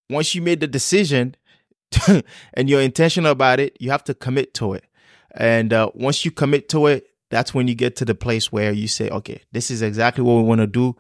Once 0.09 0.33
you 0.33 0.41
made 0.41 0.59
the 0.59 0.67
decision 0.67 1.35
and 2.55 2.69
you're 2.69 2.81
intentional 2.81 3.31
about 3.31 3.59
it, 3.59 3.77
you 3.79 3.91
have 3.91 4.03
to 4.05 4.15
commit 4.15 4.55
to 4.55 4.73
it. 4.73 4.83
And 5.35 5.71
uh, 5.71 5.91
once 5.93 6.25
you 6.25 6.31
commit 6.31 6.67
to 6.69 6.87
it, 6.87 7.07
that's 7.29 7.53
when 7.53 7.67
you 7.67 7.75
get 7.75 7.95
to 7.97 8.05
the 8.05 8.15
place 8.15 8.51
where 8.51 8.71
you 8.71 8.87
say, 8.87 9.09
okay, 9.09 9.41
this 9.51 9.69
is 9.71 9.81
exactly 9.81 10.23
what 10.23 10.35
we 10.35 10.43
want 10.43 10.61
to 10.61 10.67
do, 10.67 10.95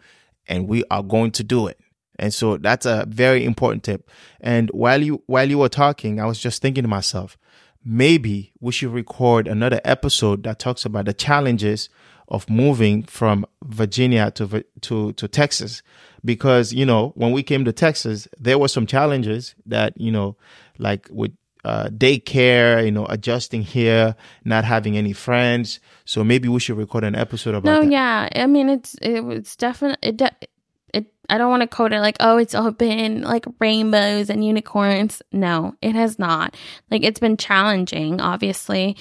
and 0.47 0.67
we 0.67 0.83
are 0.91 1.03
going 1.03 1.31
to 1.31 1.43
do 1.43 1.67
it. 1.67 1.79
And 2.17 2.33
so 2.33 2.57
that's 2.57 2.85
a 2.85 3.05
very 3.07 3.45
important 3.45 3.83
tip. 3.83 4.09
And 4.41 4.69
while 4.71 5.01
you 5.01 5.23
while 5.25 5.49
you 5.49 5.57
were 5.57 5.69
talking, 5.69 6.19
I 6.19 6.25
was 6.25 6.39
just 6.39 6.61
thinking 6.61 6.83
to 6.83 6.87
myself, 6.89 7.37
maybe 7.83 8.51
we 8.59 8.71
should 8.71 8.91
record 8.91 9.47
another 9.47 9.79
episode 9.85 10.43
that 10.43 10.59
talks 10.59 10.85
about 10.85 11.05
the 11.05 11.13
challenges 11.13 11.89
of 12.27 12.49
moving 12.49 13.03
from 13.03 13.45
Virginia 13.63 14.31
to 14.31 14.63
to 14.81 15.13
to 15.13 15.27
Texas 15.27 15.81
because 16.23 16.73
you 16.73 16.85
know 16.85 17.11
when 17.15 17.31
we 17.31 17.41
came 17.41 17.65
to 17.65 17.73
Texas 17.73 18.27
there 18.37 18.59
were 18.59 18.67
some 18.67 18.85
challenges 18.85 19.55
that 19.65 19.99
you 19.99 20.11
know 20.11 20.37
like 20.77 21.07
with 21.11 21.31
uh, 21.65 21.89
daycare, 21.89 22.83
you 22.83 22.91
know, 22.91 23.05
adjusting 23.07 23.61
here, 23.61 24.15
not 24.45 24.63
having 24.63 24.97
any 24.97 25.13
friends. 25.13 25.79
So 26.05 26.23
maybe 26.23 26.47
we 26.47 26.59
should 26.59 26.77
record 26.77 27.03
an 27.03 27.15
episode 27.15 27.55
about 27.55 27.65
no, 27.65 27.81
that. 27.81 27.91
yeah. 27.91 28.29
I 28.35 28.47
mean, 28.47 28.69
it's 28.69 28.95
it, 29.01 29.23
it's 29.25 29.55
definitely 29.55 30.09
it, 30.09 30.17
de- 30.17 30.47
it. 30.93 31.13
I 31.29 31.37
don't 31.37 31.49
want 31.51 31.61
to 31.61 31.67
quote 31.67 31.93
it 31.93 31.99
like, 31.99 32.17
oh, 32.19 32.37
it's 32.37 32.55
all 32.55 32.71
been 32.71 33.21
like 33.21 33.45
rainbows 33.59 34.29
and 34.29 34.43
unicorns. 34.43 35.21
No, 35.31 35.75
it 35.81 35.95
has 35.95 36.17
not. 36.17 36.55
Like 36.89 37.03
it's 37.03 37.19
been 37.19 37.37
challenging, 37.37 38.21
obviously, 38.21 38.97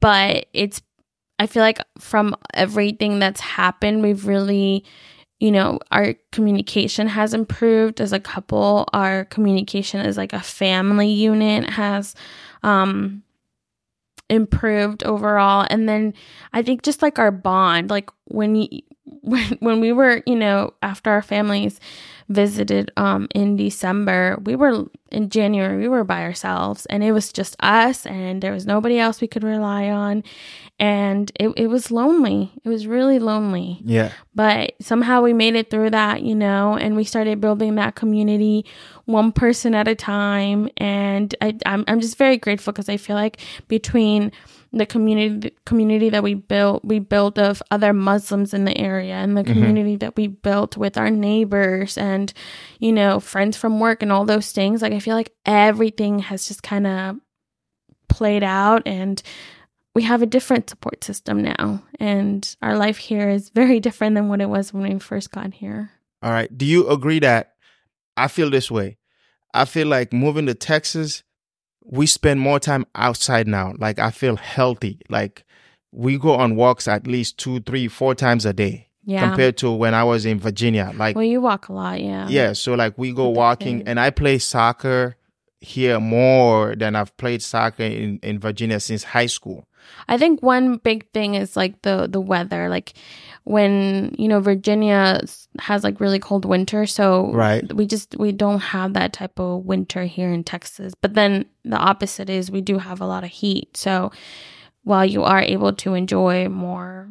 but 0.00 0.46
it's 0.52 0.80
I 1.38 1.46
feel 1.46 1.62
like 1.62 1.80
from 1.98 2.34
everything 2.52 3.20
that's 3.20 3.40
happened, 3.40 4.02
we've 4.02 4.26
really, 4.26 4.84
you 5.40 5.52
know, 5.52 5.78
our 5.90 6.14
communication 6.32 7.06
has 7.06 7.32
improved 7.32 8.00
as 8.00 8.12
a 8.12 8.20
couple. 8.20 8.88
Our 8.92 9.24
communication 9.26 10.00
as 10.00 10.16
like 10.16 10.32
a 10.32 10.40
family 10.40 11.10
unit 11.10 11.70
has 11.70 12.14
um 12.62 13.22
improved 14.30 15.02
overall. 15.04 15.66
And 15.70 15.88
then 15.88 16.12
I 16.52 16.62
think 16.62 16.82
just 16.82 17.02
like 17.02 17.18
our 17.18 17.30
bond, 17.30 17.90
like 17.90 18.10
when 18.28 18.56
you 18.56 18.82
when, 19.22 19.56
when 19.60 19.80
we 19.80 19.92
were, 19.92 20.22
you 20.26 20.36
know, 20.36 20.74
after 20.82 21.10
our 21.10 21.22
families 21.22 21.80
visited 22.28 22.92
um 22.96 23.26
in 23.34 23.56
December, 23.56 24.38
we 24.42 24.54
were 24.54 24.84
in 25.10 25.30
January, 25.30 25.78
we 25.78 25.88
were 25.88 26.04
by 26.04 26.22
ourselves 26.22 26.86
and 26.86 27.02
it 27.02 27.12
was 27.12 27.32
just 27.32 27.56
us 27.60 28.04
and 28.06 28.42
there 28.42 28.52
was 28.52 28.66
nobody 28.66 28.98
else 28.98 29.20
we 29.20 29.28
could 29.28 29.44
rely 29.44 29.88
on 29.88 30.22
and 30.80 31.32
it, 31.40 31.48
it 31.56 31.66
was 31.66 31.90
lonely. 31.90 32.52
It 32.62 32.68
was 32.68 32.86
really 32.86 33.18
lonely. 33.18 33.80
Yeah. 33.84 34.12
But 34.34 34.74
somehow 34.80 35.22
we 35.22 35.32
made 35.32 35.56
it 35.56 35.70
through 35.70 35.90
that, 35.90 36.22
you 36.22 36.36
know, 36.36 36.76
and 36.76 36.94
we 36.94 37.02
started 37.02 37.40
building 37.40 37.74
that 37.76 37.96
community 37.96 38.64
one 39.06 39.32
person 39.32 39.74
at 39.74 39.88
a 39.88 39.96
time. 39.96 40.68
And 40.76 41.34
I, 41.40 41.56
I'm, 41.66 41.84
I'm 41.88 42.00
just 42.00 42.16
very 42.16 42.36
grateful 42.36 42.72
because 42.72 42.88
I 42.88 42.96
feel 42.96 43.16
like 43.16 43.40
between 43.66 44.30
the 44.72 44.86
community 44.86 45.54
community 45.64 46.10
that 46.10 46.22
we 46.22 46.34
built 46.34 46.84
we 46.84 46.98
built 46.98 47.38
of 47.38 47.62
other 47.70 47.92
muslims 47.92 48.52
in 48.52 48.64
the 48.64 48.76
area 48.76 49.14
and 49.14 49.36
the 49.36 49.42
mm-hmm. 49.42 49.52
community 49.52 49.92
mm-hmm. 49.92 49.98
that 49.98 50.16
we 50.16 50.26
built 50.26 50.76
with 50.76 50.98
our 50.98 51.10
neighbors 51.10 51.96
and 51.96 52.32
you 52.78 52.92
know 52.92 53.18
friends 53.18 53.56
from 53.56 53.80
work 53.80 54.02
and 54.02 54.12
all 54.12 54.24
those 54.24 54.52
things 54.52 54.82
like 54.82 54.92
i 54.92 54.98
feel 54.98 55.14
like 55.14 55.32
everything 55.46 56.18
has 56.18 56.46
just 56.46 56.62
kind 56.62 56.86
of 56.86 57.16
played 58.08 58.42
out 58.42 58.82
and 58.84 59.22
we 59.94 60.02
have 60.02 60.22
a 60.22 60.26
different 60.26 60.68
support 60.68 61.02
system 61.02 61.42
now 61.42 61.82
and 61.98 62.56
our 62.62 62.76
life 62.76 62.98
here 62.98 63.28
is 63.28 63.50
very 63.50 63.80
different 63.86 64.14
than 64.14 64.28
what 64.28 64.40
it 64.40 64.48
was 64.48 64.72
when 64.72 64.92
we 64.92 64.98
first 64.98 65.30
got 65.30 65.54
here 65.54 65.90
all 66.22 66.30
right 66.30 66.56
do 66.56 66.66
you 66.66 66.88
agree 66.88 67.18
that 67.18 67.54
i 68.16 68.28
feel 68.28 68.50
this 68.50 68.70
way 68.70 68.98
i 69.54 69.64
feel 69.64 69.86
like 69.86 70.12
moving 70.12 70.44
to 70.44 70.54
texas 70.54 71.22
we 71.90 72.06
spend 72.06 72.38
more 72.40 72.60
time 72.60 72.84
outside 72.94 73.46
now. 73.48 73.74
Like 73.78 73.98
I 73.98 74.10
feel 74.10 74.36
healthy. 74.36 75.00
Like 75.08 75.44
we 75.92 76.18
go 76.18 76.34
on 76.34 76.54
walks 76.56 76.86
at 76.86 77.06
least 77.06 77.38
two, 77.38 77.60
three, 77.60 77.88
four 77.88 78.14
times 78.14 78.44
a 78.44 78.52
day 78.52 78.88
Yeah. 79.04 79.26
compared 79.26 79.56
to 79.58 79.72
when 79.72 79.94
I 79.94 80.04
was 80.04 80.26
in 80.26 80.38
Virginia. 80.38 80.92
Like 80.94 81.16
well, 81.16 81.24
you 81.24 81.40
walk 81.40 81.68
a 81.68 81.72
lot, 81.72 82.00
yeah. 82.02 82.28
yeah, 82.28 82.52
so 82.52 82.74
like 82.74 82.98
we 82.98 83.12
go 83.12 83.28
walking 83.30 83.82
and 83.88 83.98
I 83.98 84.10
play 84.10 84.38
soccer 84.38 85.16
here 85.60 85.98
more 85.98 86.76
than 86.76 86.94
I've 86.94 87.16
played 87.16 87.42
soccer 87.42 87.82
in, 87.82 88.20
in 88.22 88.38
Virginia 88.38 88.78
since 88.80 89.02
high 89.02 89.26
school. 89.26 89.64
I 90.06 90.18
think 90.18 90.42
one 90.42 90.76
big 90.76 91.10
thing 91.12 91.34
is 91.34 91.56
like 91.56 91.80
the 91.82 92.06
the 92.10 92.20
weather. 92.20 92.68
Like 92.68 92.92
when 93.48 94.14
you 94.18 94.28
know 94.28 94.40
Virginia 94.40 95.20
has 95.58 95.82
like 95.82 96.00
really 96.00 96.18
cold 96.18 96.44
winter, 96.44 96.86
so 96.86 97.32
Right. 97.32 97.64
we 97.72 97.86
just 97.86 98.16
we 98.18 98.30
don't 98.32 98.60
have 98.60 98.92
that 98.92 99.12
type 99.12 99.38
of 99.40 99.64
winter 99.64 100.04
here 100.04 100.30
in 100.30 100.44
Texas. 100.44 100.92
But 101.00 101.14
then 101.14 101.46
the 101.64 101.76
opposite 101.78 102.28
is 102.28 102.50
we 102.50 102.60
do 102.60 102.78
have 102.78 103.00
a 103.00 103.06
lot 103.06 103.24
of 103.24 103.30
heat. 103.30 103.76
So 103.76 104.12
while 104.84 105.04
you 105.04 105.22
are 105.24 105.40
able 105.40 105.72
to 105.72 105.94
enjoy 105.94 106.48
more 106.48 107.08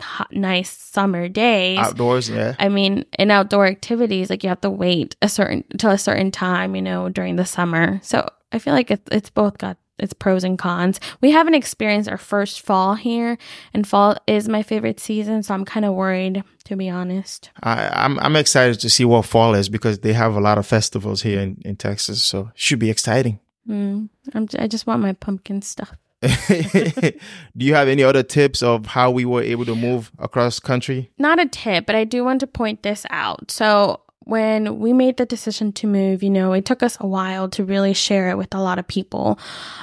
hot, 0.00 0.32
nice 0.32 0.70
summer 0.70 1.28
days, 1.28 1.78
Outdoors, 1.78 2.28
yeah. 2.28 2.54
I 2.58 2.68
mean, 2.68 3.04
in 3.18 3.30
outdoor 3.30 3.66
activities, 3.66 4.30
like 4.30 4.42
you 4.42 4.48
have 4.48 4.60
to 4.62 4.70
wait 4.70 5.14
a 5.22 5.28
certain 5.28 5.64
till 5.78 5.90
a 5.90 5.98
certain 5.98 6.30
time, 6.30 6.74
you 6.74 6.82
know, 6.82 7.08
during 7.08 7.36
the 7.36 7.46
summer. 7.46 8.00
So 8.02 8.28
I 8.50 8.58
feel 8.58 8.74
like 8.74 8.90
it's 8.90 9.08
it's 9.12 9.30
both 9.30 9.58
got 9.58 9.76
its 9.98 10.12
pros 10.12 10.44
and 10.44 10.58
cons. 10.58 11.00
We 11.20 11.30
haven't 11.30 11.54
experienced 11.54 12.08
our 12.08 12.18
first 12.18 12.60
fall 12.60 12.94
here, 12.94 13.38
and 13.74 13.86
fall 13.86 14.16
is 14.26 14.48
my 14.48 14.62
favorite 14.62 15.00
season, 15.00 15.42
so 15.42 15.54
I'm 15.54 15.64
kind 15.64 15.84
of 15.84 15.94
worried, 15.94 16.42
to 16.64 16.76
be 16.76 16.88
honest. 16.88 17.50
I, 17.62 17.88
I'm 17.92 18.18
I'm 18.20 18.36
excited 18.36 18.80
to 18.80 18.90
see 18.90 19.04
what 19.04 19.24
fall 19.24 19.54
is 19.54 19.68
because 19.68 20.00
they 20.00 20.12
have 20.12 20.34
a 20.34 20.40
lot 20.40 20.58
of 20.58 20.66
festivals 20.66 21.22
here 21.22 21.40
in, 21.40 21.60
in 21.64 21.76
Texas, 21.76 22.22
so 22.22 22.50
it 22.54 22.60
should 22.60 22.78
be 22.78 22.90
exciting. 22.90 23.40
Mm, 23.68 24.08
I'm, 24.34 24.48
I 24.58 24.66
just 24.66 24.86
want 24.86 25.02
my 25.02 25.12
pumpkin 25.12 25.62
stuff. 25.62 25.92
Do 26.22 27.12
you 27.56 27.74
have 27.74 27.86
any 27.88 28.02
other 28.02 28.22
tips 28.22 28.62
of 28.62 28.86
how 28.86 29.10
we 29.10 29.24
were 29.24 29.42
able 29.42 29.64
to 29.66 29.74
move 29.74 30.10
across 30.18 30.58
country? 30.58 31.10
not 31.18 31.38
a 31.38 31.46
tip, 31.46 31.86
but 31.86 31.94
I 31.94 32.04
do 32.04 32.24
want 32.24 32.40
to 32.40 32.46
point 32.46 32.82
this 32.82 33.06
out. 33.10 33.50
So, 33.50 34.00
when 34.28 34.78
we 34.78 34.92
made 34.92 35.16
the 35.16 35.24
decision 35.24 35.72
to 35.72 35.86
move, 35.86 36.22
you 36.22 36.28
know, 36.28 36.52
it 36.52 36.66
took 36.66 36.82
us 36.82 36.98
a 37.00 37.06
while 37.06 37.48
to 37.48 37.64
really 37.64 37.94
share 37.94 38.28
it 38.28 38.36
with 38.36 38.54
a 38.54 38.60
lot 38.60 38.78
of 38.78 38.86
people. 38.86 39.38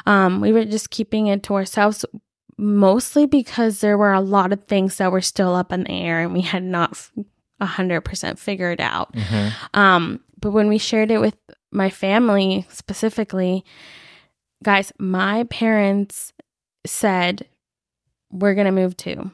Um, 0.05 0.39
we 0.39 0.53
were 0.53 0.65
just 0.65 0.91
keeping 0.91 1.25
it 1.25 1.41
to 1.43 1.55
ourselves 1.55 2.05
mostly 2.55 3.25
because 3.25 3.79
there 3.79 3.97
were 3.97 4.13
a 4.13 4.21
lot 4.21 4.53
of 4.53 4.63
things 4.65 4.97
that 4.97 5.11
were 5.11 5.19
still 5.19 5.55
up 5.55 5.71
in 5.71 5.85
the 5.85 5.89
air 5.89 6.19
and 6.21 6.31
we 6.31 6.41
had 6.41 6.61
not 6.61 6.91
f- 6.91 7.11
100% 7.59 8.37
figured 8.37 8.79
out. 8.79 9.15
Um, 9.73 10.19
but 10.39 10.51
when 10.51 10.67
we 10.67 10.77
shared 10.77 11.09
it 11.09 11.19
with 11.19 11.35
my 11.71 11.89
family 11.89 12.67
specifically, 12.69 13.65
guys, 14.63 14.93
my 14.99 15.45
parents 15.45 16.33
said, 16.85 17.47
We're 18.31 18.53
going 18.53 18.65
to 18.67 18.71
move 18.71 18.95
too. 18.95 19.31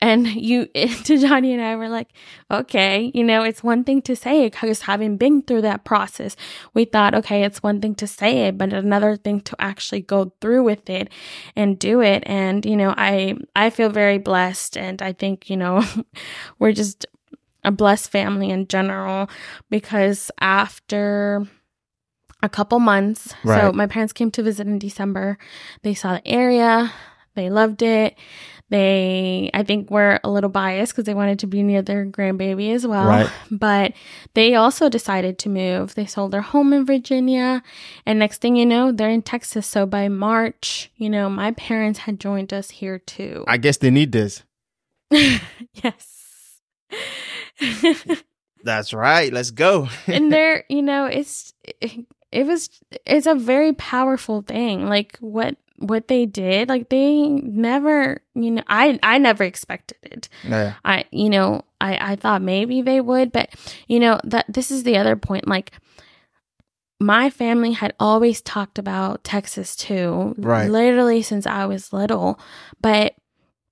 And 0.00 0.26
you, 0.26 0.66
Tajani 0.74 1.52
and 1.52 1.62
I, 1.62 1.76
were 1.76 1.88
like, 1.88 2.08
okay, 2.50 3.10
you 3.14 3.24
know, 3.24 3.42
it's 3.42 3.62
one 3.62 3.84
thing 3.84 4.02
to 4.02 4.14
say 4.14 4.44
it 4.44 4.52
because 4.52 4.82
having 4.82 5.16
been 5.16 5.42
through 5.42 5.62
that 5.62 5.84
process, 5.84 6.36
we 6.74 6.84
thought, 6.84 7.14
okay, 7.14 7.42
it's 7.44 7.62
one 7.62 7.80
thing 7.80 7.94
to 7.96 8.06
say 8.06 8.48
it, 8.48 8.58
but 8.58 8.72
another 8.72 9.16
thing 9.16 9.40
to 9.42 9.56
actually 9.58 10.02
go 10.02 10.32
through 10.40 10.62
with 10.64 10.90
it 10.90 11.08
and 11.56 11.78
do 11.78 12.02
it. 12.02 12.22
And, 12.26 12.66
you 12.66 12.76
know, 12.76 12.94
I, 12.96 13.36
I 13.56 13.70
feel 13.70 13.88
very 13.88 14.18
blessed. 14.18 14.76
And 14.76 15.00
I 15.00 15.12
think, 15.12 15.48
you 15.48 15.56
know, 15.56 15.82
we're 16.58 16.72
just 16.72 17.06
a 17.64 17.72
blessed 17.72 18.10
family 18.10 18.50
in 18.50 18.68
general 18.68 19.30
because 19.70 20.30
after 20.40 21.46
a 22.42 22.48
couple 22.48 22.78
months, 22.78 23.34
so 23.42 23.72
my 23.72 23.86
parents 23.86 24.12
came 24.12 24.30
to 24.32 24.42
visit 24.42 24.66
in 24.66 24.78
December. 24.78 25.38
They 25.82 25.94
saw 25.94 26.14
the 26.14 26.28
area, 26.28 26.92
they 27.34 27.48
loved 27.48 27.80
it. 27.82 28.16
They, 28.74 29.50
I 29.54 29.62
think, 29.62 29.88
were 29.88 30.18
a 30.24 30.28
little 30.28 30.50
biased 30.50 30.92
because 30.94 31.04
they 31.04 31.14
wanted 31.14 31.38
to 31.38 31.46
be 31.46 31.62
near 31.62 31.80
their 31.80 32.04
grandbaby 32.04 32.74
as 32.74 32.84
well. 32.84 33.06
Right. 33.06 33.30
But 33.48 33.92
they 34.34 34.56
also 34.56 34.88
decided 34.88 35.38
to 35.38 35.48
move. 35.48 35.94
They 35.94 36.06
sold 36.06 36.32
their 36.32 36.42
home 36.42 36.72
in 36.72 36.84
Virginia. 36.84 37.62
And 38.04 38.18
next 38.18 38.40
thing 38.40 38.56
you 38.56 38.66
know, 38.66 38.90
they're 38.90 39.08
in 39.10 39.22
Texas. 39.22 39.68
So 39.68 39.86
by 39.86 40.08
March, 40.08 40.90
you 40.96 41.08
know, 41.08 41.30
my 41.30 41.52
parents 41.52 42.00
had 42.00 42.18
joined 42.18 42.52
us 42.52 42.68
here 42.68 42.98
too. 42.98 43.44
I 43.46 43.58
guess 43.58 43.76
they 43.76 43.92
need 43.92 44.10
this. 44.10 44.42
yes. 45.10 46.58
That's 48.64 48.92
right. 48.92 49.32
Let's 49.32 49.52
go. 49.52 49.88
and 50.08 50.32
they're 50.32 50.64
you 50.68 50.82
know 50.82 51.04
it's 51.06 51.54
it, 51.80 52.06
it 52.32 52.44
was 52.44 52.70
it's 53.06 53.28
a 53.28 53.36
very 53.36 53.72
powerful 53.72 54.42
thing 54.42 54.88
like 54.88 55.16
what 55.20 55.56
what 55.88 56.08
they 56.08 56.26
did 56.26 56.68
like 56.68 56.88
they 56.88 57.28
never 57.28 58.20
you 58.34 58.50
know 58.50 58.62
i 58.66 58.98
i 59.02 59.18
never 59.18 59.44
expected 59.44 59.96
it 60.02 60.28
yeah. 60.48 60.74
i 60.84 61.04
you 61.10 61.28
know 61.28 61.62
i 61.80 62.12
i 62.12 62.16
thought 62.16 62.40
maybe 62.42 62.80
they 62.82 63.00
would 63.00 63.30
but 63.32 63.50
you 63.86 64.00
know 64.00 64.18
that 64.24 64.46
this 64.48 64.70
is 64.70 64.82
the 64.82 64.96
other 64.96 65.16
point 65.16 65.46
like 65.46 65.72
my 67.00 67.28
family 67.28 67.72
had 67.72 67.92
always 68.00 68.40
talked 68.40 68.78
about 68.78 69.22
texas 69.24 69.76
too 69.76 70.34
Right. 70.38 70.70
literally 70.70 71.22
since 71.22 71.46
i 71.46 71.66
was 71.66 71.92
little 71.92 72.38
but 72.80 73.14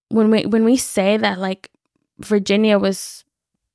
when 0.08 0.30
we 0.30 0.44
when 0.44 0.64
we 0.64 0.76
say 0.76 1.16
that 1.16 1.38
like 1.38 1.70
virginia 2.18 2.78
was 2.78 3.24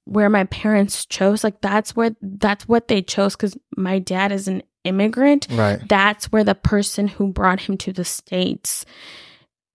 where 0.05 0.29
my 0.29 0.45
parents 0.45 1.05
chose 1.05 1.43
like 1.43 1.59
that's 1.61 1.95
where 1.95 2.15
that's 2.21 2.67
what 2.67 2.87
they 2.87 3.01
chose 3.01 3.35
because 3.35 3.57
my 3.75 3.99
dad 3.99 4.31
is 4.31 4.47
an 4.47 4.63
immigrant 4.83 5.47
Right. 5.51 5.79
that's 5.87 6.31
where 6.31 6.43
the 6.43 6.55
person 6.55 7.07
who 7.07 7.27
brought 7.33 7.61
him 7.61 7.77
to 7.77 7.91
the 7.91 8.05
states 8.05 8.85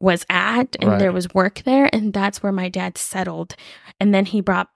was 0.00 0.24
at 0.28 0.74
and 0.80 0.90
Right. 0.90 0.98
there 0.98 1.12
was 1.12 1.32
work 1.34 1.62
there 1.64 1.88
and 1.92 2.12
that's 2.12 2.42
where 2.42 2.52
my 2.52 2.68
dad 2.68 2.98
settled 2.98 3.54
and 4.00 4.14
then 4.14 4.26
he 4.26 4.40
brought 4.40 4.68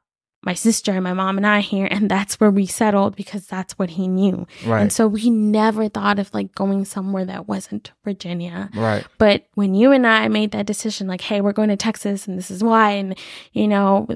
my 0.45 0.55
sister 0.55 0.93
and 0.93 1.03
my 1.03 1.12
mom 1.12 1.39
and 1.39 1.47
I 1.47 1.59
here 1.61 1.89
and 1.91 2.09
that's 2.09 2.39
where 2.39 2.53
we 2.53 2.67
settled 2.67 3.17
because 3.17 3.49
that's 3.49 3.77
what 3.81 3.91
he 3.91 4.07
knew. 4.07 4.47
Right. 4.65 4.83
And 4.83 4.93
so 4.93 5.09
we 5.09 5.29
never 5.29 5.89
thought 5.89 6.21
of 6.21 6.33
like 6.33 6.55
going 6.55 6.85
somewhere 6.85 7.25
that 7.25 7.49
wasn't 7.49 7.91
Virginia. 8.05 8.71
right. 8.77 9.05
But 9.19 9.47
when 9.55 9.75
you 9.75 9.91
and 9.91 10.07
I 10.07 10.29
made 10.29 10.53
that 10.53 10.67
decision, 10.67 11.09
like, 11.09 11.23
hey, 11.23 11.41
we're 11.41 11.51
going 11.53 11.71
to 11.71 11.77
Texas 11.77 12.29
and 12.29 12.39
this 12.39 12.53
is 12.53 12.62
why, 12.62 12.91
and 12.93 13.19
you 13.53 13.67
know, 13.67 14.07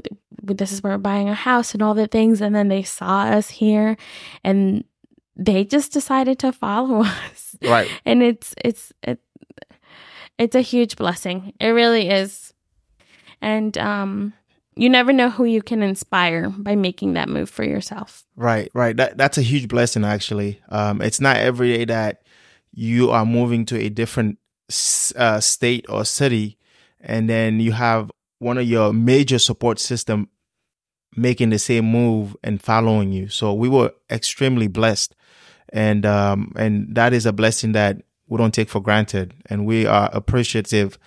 this 0.41 0.71
is 0.71 0.85
where 0.85 0.93
we're 0.93 0.99
buying 0.99 1.29
a 1.29 1.35
house 1.35 1.73
and 1.75 1.83
all 1.83 1.95
the 1.95 2.07
things, 2.07 2.41
and 2.41 2.55
then 2.55 2.69
they 2.69 2.85
saw 2.85 3.23
us 3.23 3.51
here 3.51 3.97
and 4.45 4.85
they 5.41 5.65
just 5.65 5.93
decided 5.93 6.39
to 6.41 6.53
follow 6.53 7.03
us. 7.05 7.57
Right. 7.63 7.91
And 8.05 8.23
it's, 8.23 8.55
it's, 8.63 8.93
it, 9.03 9.21
it's 10.39 10.55
a 10.55 10.61
huge 10.61 10.97
blessing. 10.97 11.55
It 11.59 11.69
really 11.69 12.09
is. 12.09 12.55
And, 13.41 13.77
um, 13.79 14.35
you 14.77 14.89
never 14.89 15.13
know 15.13 15.29
who 15.29 15.45
you 15.45 15.61
can 15.63 15.83
inspire 15.83 16.49
by 16.49 16.75
making 16.77 17.15
that 17.15 17.29
move 17.29 17.51
for 17.51 17.65
yourself. 17.65 18.25
Right, 18.37 18.71
right. 18.73 18.97
That 18.97 19.19
that's 19.19 19.37
a 19.37 19.43
huge 19.43 19.69
blessing 19.69 20.05
actually. 20.05 20.61
Um, 20.71 21.03
it's 21.03 21.21
not 21.21 21.37
every 21.37 21.77
day 21.77 21.85
that 21.87 22.23
you 22.73 23.11
are 23.11 23.27
moving 23.27 23.67
to 23.67 23.79
a 23.79 23.91
different 23.91 24.39
uh, 25.17 25.41
state 25.41 25.85
or 25.89 26.05
city, 26.05 26.57
and 27.01 27.29
then 27.29 27.61
you 27.61 27.73
have 27.73 28.11
one 28.39 28.57
of 28.57 28.67
your 28.67 28.93
major 28.93 29.39
support 29.39 29.79
system 29.79 30.29
making 31.17 31.51
the 31.51 31.59
same 31.59 31.85
move 31.85 32.37
and 32.43 32.63
following 32.63 33.13
you. 33.13 33.29
So 33.29 33.53
we 33.53 33.69
were 33.69 33.93
extremely 34.11 34.69
blessed, 34.69 35.15
and 35.73 36.05
um, 36.07 36.53
and 36.57 36.95
that 36.95 37.13
is 37.13 37.27
a 37.27 37.33
blessing 37.33 37.73
that 37.73 38.03
we 38.29 38.39
don't 38.39 38.55
take 38.55 38.69
for 38.69 38.81
granted, 38.81 39.35
and 39.47 39.67
we 39.67 39.87
are 39.87 40.11
appreciative 40.13 40.99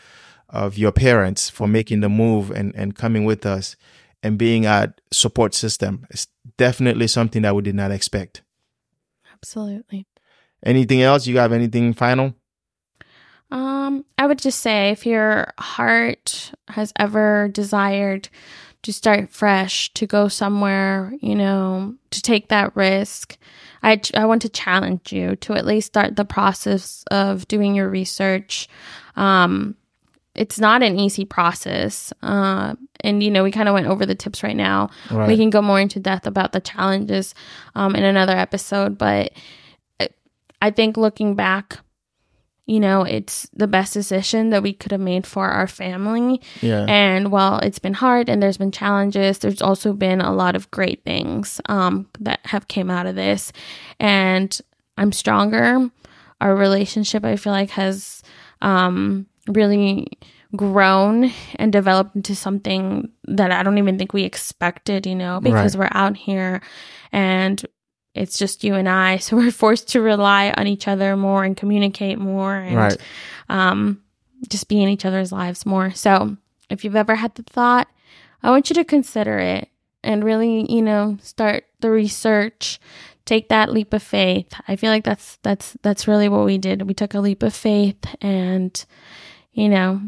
of 0.49 0.77
your 0.77 0.91
parents 0.91 1.49
for 1.49 1.67
making 1.67 2.01
the 2.01 2.09
move 2.09 2.51
and 2.51 2.75
and 2.75 2.95
coming 2.95 3.25
with 3.25 3.45
us 3.45 3.75
and 4.21 4.37
being 4.37 4.65
our 4.65 4.93
support 5.11 5.53
system. 5.53 6.05
It's 6.09 6.27
definitely 6.57 7.07
something 7.07 7.41
that 7.41 7.55
we 7.55 7.61
did 7.61 7.75
not 7.75 7.91
expect. 7.91 8.41
Absolutely. 9.33 10.07
Anything 10.65 11.01
else? 11.01 11.27
You 11.27 11.37
have 11.39 11.51
anything 11.51 11.93
final? 11.93 12.33
Um, 13.51 14.05
I 14.17 14.25
would 14.25 14.39
just 14.39 14.61
say 14.61 14.89
if 14.89 15.05
your 15.05 15.53
heart 15.59 16.53
has 16.69 16.91
ever 16.97 17.49
desired 17.49 18.29
to 18.83 18.93
start 18.93 19.29
fresh, 19.29 19.93
to 19.95 20.05
go 20.05 20.27
somewhere, 20.27 21.13
you 21.21 21.35
know, 21.35 21.95
to 22.11 22.21
take 22.21 22.49
that 22.49 22.75
risk, 22.75 23.37
I, 23.81 23.99
I 24.15 24.25
want 24.25 24.41
to 24.43 24.49
challenge 24.49 25.11
you 25.11 25.35
to 25.37 25.53
at 25.53 25.65
least 25.65 25.87
start 25.87 26.15
the 26.15 26.25
process 26.25 27.03
of 27.11 27.47
doing 27.47 27.75
your 27.75 27.89
research. 27.89 28.67
Um, 29.15 29.75
it's 30.35 30.59
not 30.59 30.81
an 30.81 30.97
easy 30.99 31.25
process. 31.25 32.11
Uh, 32.23 32.75
and, 33.01 33.21
you 33.21 33.29
know, 33.29 33.43
we 33.43 33.51
kind 33.51 33.67
of 33.69 33.73
went 33.73 33.87
over 33.87 34.05
the 34.05 34.15
tips 34.15 34.41
right 34.43 34.55
now. 34.55 34.89
Right. 35.11 35.27
We 35.27 35.37
can 35.37 35.49
go 35.49 35.61
more 35.61 35.79
into 35.79 35.99
depth 35.99 36.25
about 36.25 36.53
the 36.53 36.61
challenges 36.61 37.35
um, 37.75 37.95
in 37.95 38.03
another 38.03 38.35
episode. 38.35 38.97
But 38.97 39.33
I- 39.99 40.09
I 40.61 40.71
think 40.71 40.95
looking 40.97 41.35
back, 41.35 41.77
you 42.65 42.79
know, 42.79 43.03
it's 43.03 43.49
the 43.53 43.67
best 43.67 43.93
decision 43.93 44.49
that 44.51 44.63
we 44.63 44.71
could 44.71 44.91
have 44.91 45.01
made 45.01 45.27
for 45.27 45.49
our 45.49 45.67
family. 45.67 46.41
Yeah. 46.61 46.85
And 46.87 47.29
while 47.29 47.59
it's 47.59 47.79
been 47.79 47.93
hard 47.93 48.29
and 48.29 48.41
there's 48.41 48.57
been 48.57 48.71
challenges, 48.71 49.39
there's 49.39 49.61
also 49.61 49.91
been 49.91 50.21
a 50.21 50.33
lot 50.33 50.55
of 50.55 50.71
great 50.71 51.03
things 51.03 51.59
um, 51.67 52.07
that 52.21 52.39
have 52.45 52.69
came 52.69 52.89
out 52.89 53.05
of 53.05 53.15
this. 53.15 53.51
And 53.99 54.57
I'm 54.97 55.11
stronger. 55.11 55.89
our 56.43 56.55
relationship, 56.55 57.23
I 57.23 57.37
feel 57.37 57.53
like, 57.53 57.71
has 57.71 58.21
um, 58.61 59.25
really 59.47 60.07
grown 60.55 61.31
and 61.55 61.71
developed 61.71 62.15
into 62.15 62.35
something 62.35 63.09
that 63.25 63.51
I 63.51 63.63
don't 63.63 63.77
even 63.77 63.97
think 63.97 64.13
we 64.13 64.23
expected, 64.23 65.07
you 65.07 65.15
know, 65.15 65.39
because 65.39 65.75
right. 65.75 65.89
we're 65.91 65.97
out 65.99 66.17
here 66.17 66.61
and 67.11 67.65
it's 68.13 68.37
just 68.37 68.63
you 68.63 68.75
and 68.75 68.87
I. 68.87 69.17
So 69.23 69.37
we're 69.37 69.51
forced 69.51 69.89
to 69.89 70.01
rely 70.01 70.53
on 70.57 70.67
each 70.67 70.87
other 70.87 71.15
more 71.15 71.43
and 71.43 71.55
communicate 71.55 72.19
more 72.19 72.55
and 72.55 72.75
right. 72.75 72.97
um, 73.49 74.01
just 74.49 74.67
be 74.67 74.81
in 74.81 74.89
each 74.89 75.05
other's 75.05 75.31
lives 75.31 75.65
more. 75.65 75.91
So 75.91 76.37
if 76.69 76.83
you've 76.83 76.95
ever 76.95 77.15
had 77.15 77.35
the 77.35 77.43
thought, 77.43 77.87
I 78.41 78.49
want 78.49 78.69
you 78.69 78.73
to 78.75 78.83
consider 78.83 79.39
it 79.39 79.69
and 80.03 80.23
really, 80.23 80.71
you 80.71 80.81
know, 80.81 81.17
start 81.21 81.65
the 81.79 81.89
research, 81.89 82.79
take 83.25 83.49
that 83.49 83.71
leap 83.71 83.93
of 83.93 84.03
faith. 84.03 84.53
I 84.67 84.75
feel 84.75 84.91
like 84.91 85.05
that's 85.05 85.37
that's 85.43 85.77
that's 85.81 86.07
really 86.07 86.27
what 86.27 86.45
we 86.45 86.57
did. 86.57 86.87
We 86.87 86.93
took 86.93 87.13
a 87.13 87.21
leap 87.21 87.41
of 87.43 87.53
faith 87.53 88.03
and 88.21 88.85
you 89.53 89.69
know, 89.69 90.01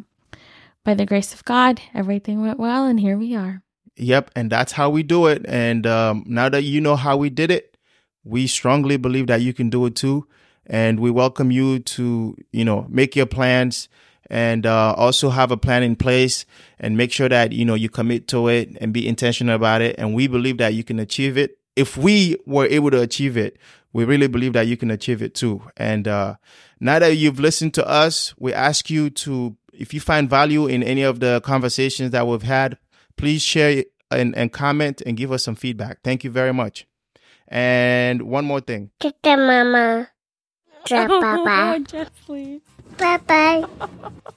by 0.84 0.94
the 0.94 1.06
grace 1.06 1.34
of 1.34 1.46
God, 1.46 1.82
everything 1.94 2.42
went 2.42 2.60
well 2.60 2.86
and 2.86 3.00
here 3.00 3.18
we 3.18 3.36
are. 3.36 3.62
Yep, 3.98 4.32
and 4.36 4.52
that's 4.52 4.74
how 4.74 4.90
we 4.90 5.04
do 5.04 5.28
it. 5.28 5.46
And 5.48 5.88
um, 5.88 6.26
now 6.28 6.50
that 6.50 6.64
you 6.64 6.82
know 6.82 6.98
how 6.98 7.16
we 7.16 7.30
did 7.30 7.50
it, 7.50 7.75
we 8.26 8.48
strongly 8.48 8.98
believe 8.98 9.28
that 9.28 9.42
you 9.42 9.54
can 9.54 9.70
do 9.70 9.86
it 9.86 9.96
too. 9.96 10.28
And 10.66 11.00
we 11.00 11.12
welcome 11.12 11.52
you 11.52 11.80
to, 11.80 12.36
you 12.52 12.66
know, 12.66 12.88
make 12.90 13.16
your 13.16 13.28
plans 13.28 13.88
and 14.30 14.66
uh, 14.66 14.94
also 14.98 15.30
have 15.30 15.52
a 15.52 15.58
plan 15.58 15.84
in 15.84 15.96
place 15.96 16.46
and 16.80 16.98
make 16.98 17.12
sure 17.12 17.30
that, 17.30 17.52
you 17.52 17.64
know, 17.64 17.76
you 17.76 17.88
commit 17.88 18.28
to 18.30 18.48
it 18.48 18.76
and 18.82 18.92
be 18.92 19.08
intentional 19.08 19.56
about 19.56 19.82
it. 19.82 19.96
And 20.00 20.16
we 20.16 20.28
believe 20.28 20.58
that 20.58 20.74
you 20.74 20.84
can 20.84 21.00
achieve 21.00 21.38
it. 21.38 21.60
If 21.76 21.98
we 21.98 22.38
were 22.48 22.66
able 22.66 22.90
to 22.92 23.02
achieve 23.02 23.38
it, 23.38 23.58
we 23.94 24.06
really 24.06 24.28
believe 24.28 24.54
that 24.54 24.66
you 24.66 24.76
can 24.76 24.90
achieve 24.90 25.22
it 25.22 25.36
too. 25.36 25.62
And 25.78 26.08
uh, 26.08 26.36
now 26.80 26.98
that 26.98 27.16
you've 27.16 27.40
listened 27.40 27.76
to 27.76 27.88
us, 27.88 28.34
we 28.40 28.52
ask 28.52 28.90
you 28.90 29.12
to, 29.12 29.56
if 29.72 29.94
you 29.94 30.00
find 30.00 30.30
value 30.30 30.66
in 30.66 30.82
any 30.82 31.04
of 31.04 31.20
the 31.20 31.42
conversations 31.42 32.12
that 32.12 32.26
we've 32.26 32.42
had, 32.42 32.80
please 33.18 33.44
share 33.44 33.84
and, 34.10 34.36
and 34.36 34.52
comment 34.52 35.02
and 35.06 35.16
give 35.16 35.32
us 35.32 35.44
some 35.44 35.56
feedback. 35.56 36.00
Thank 36.04 36.24
you 36.24 36.32
very 36.32 36.54
much. 36.54 36.88
And 37.48 38.24
one 38.24 38.46
more 38.46 38.62
thing. 38.62 38.92
Mama. 39.24 40.10
Bye 40.88 41.08
bye. 41.46 41.80
Jeff, 41.80 42.10
please. 42.26 42.62
Bye 42.98 43.18
bye. 43.18 43.66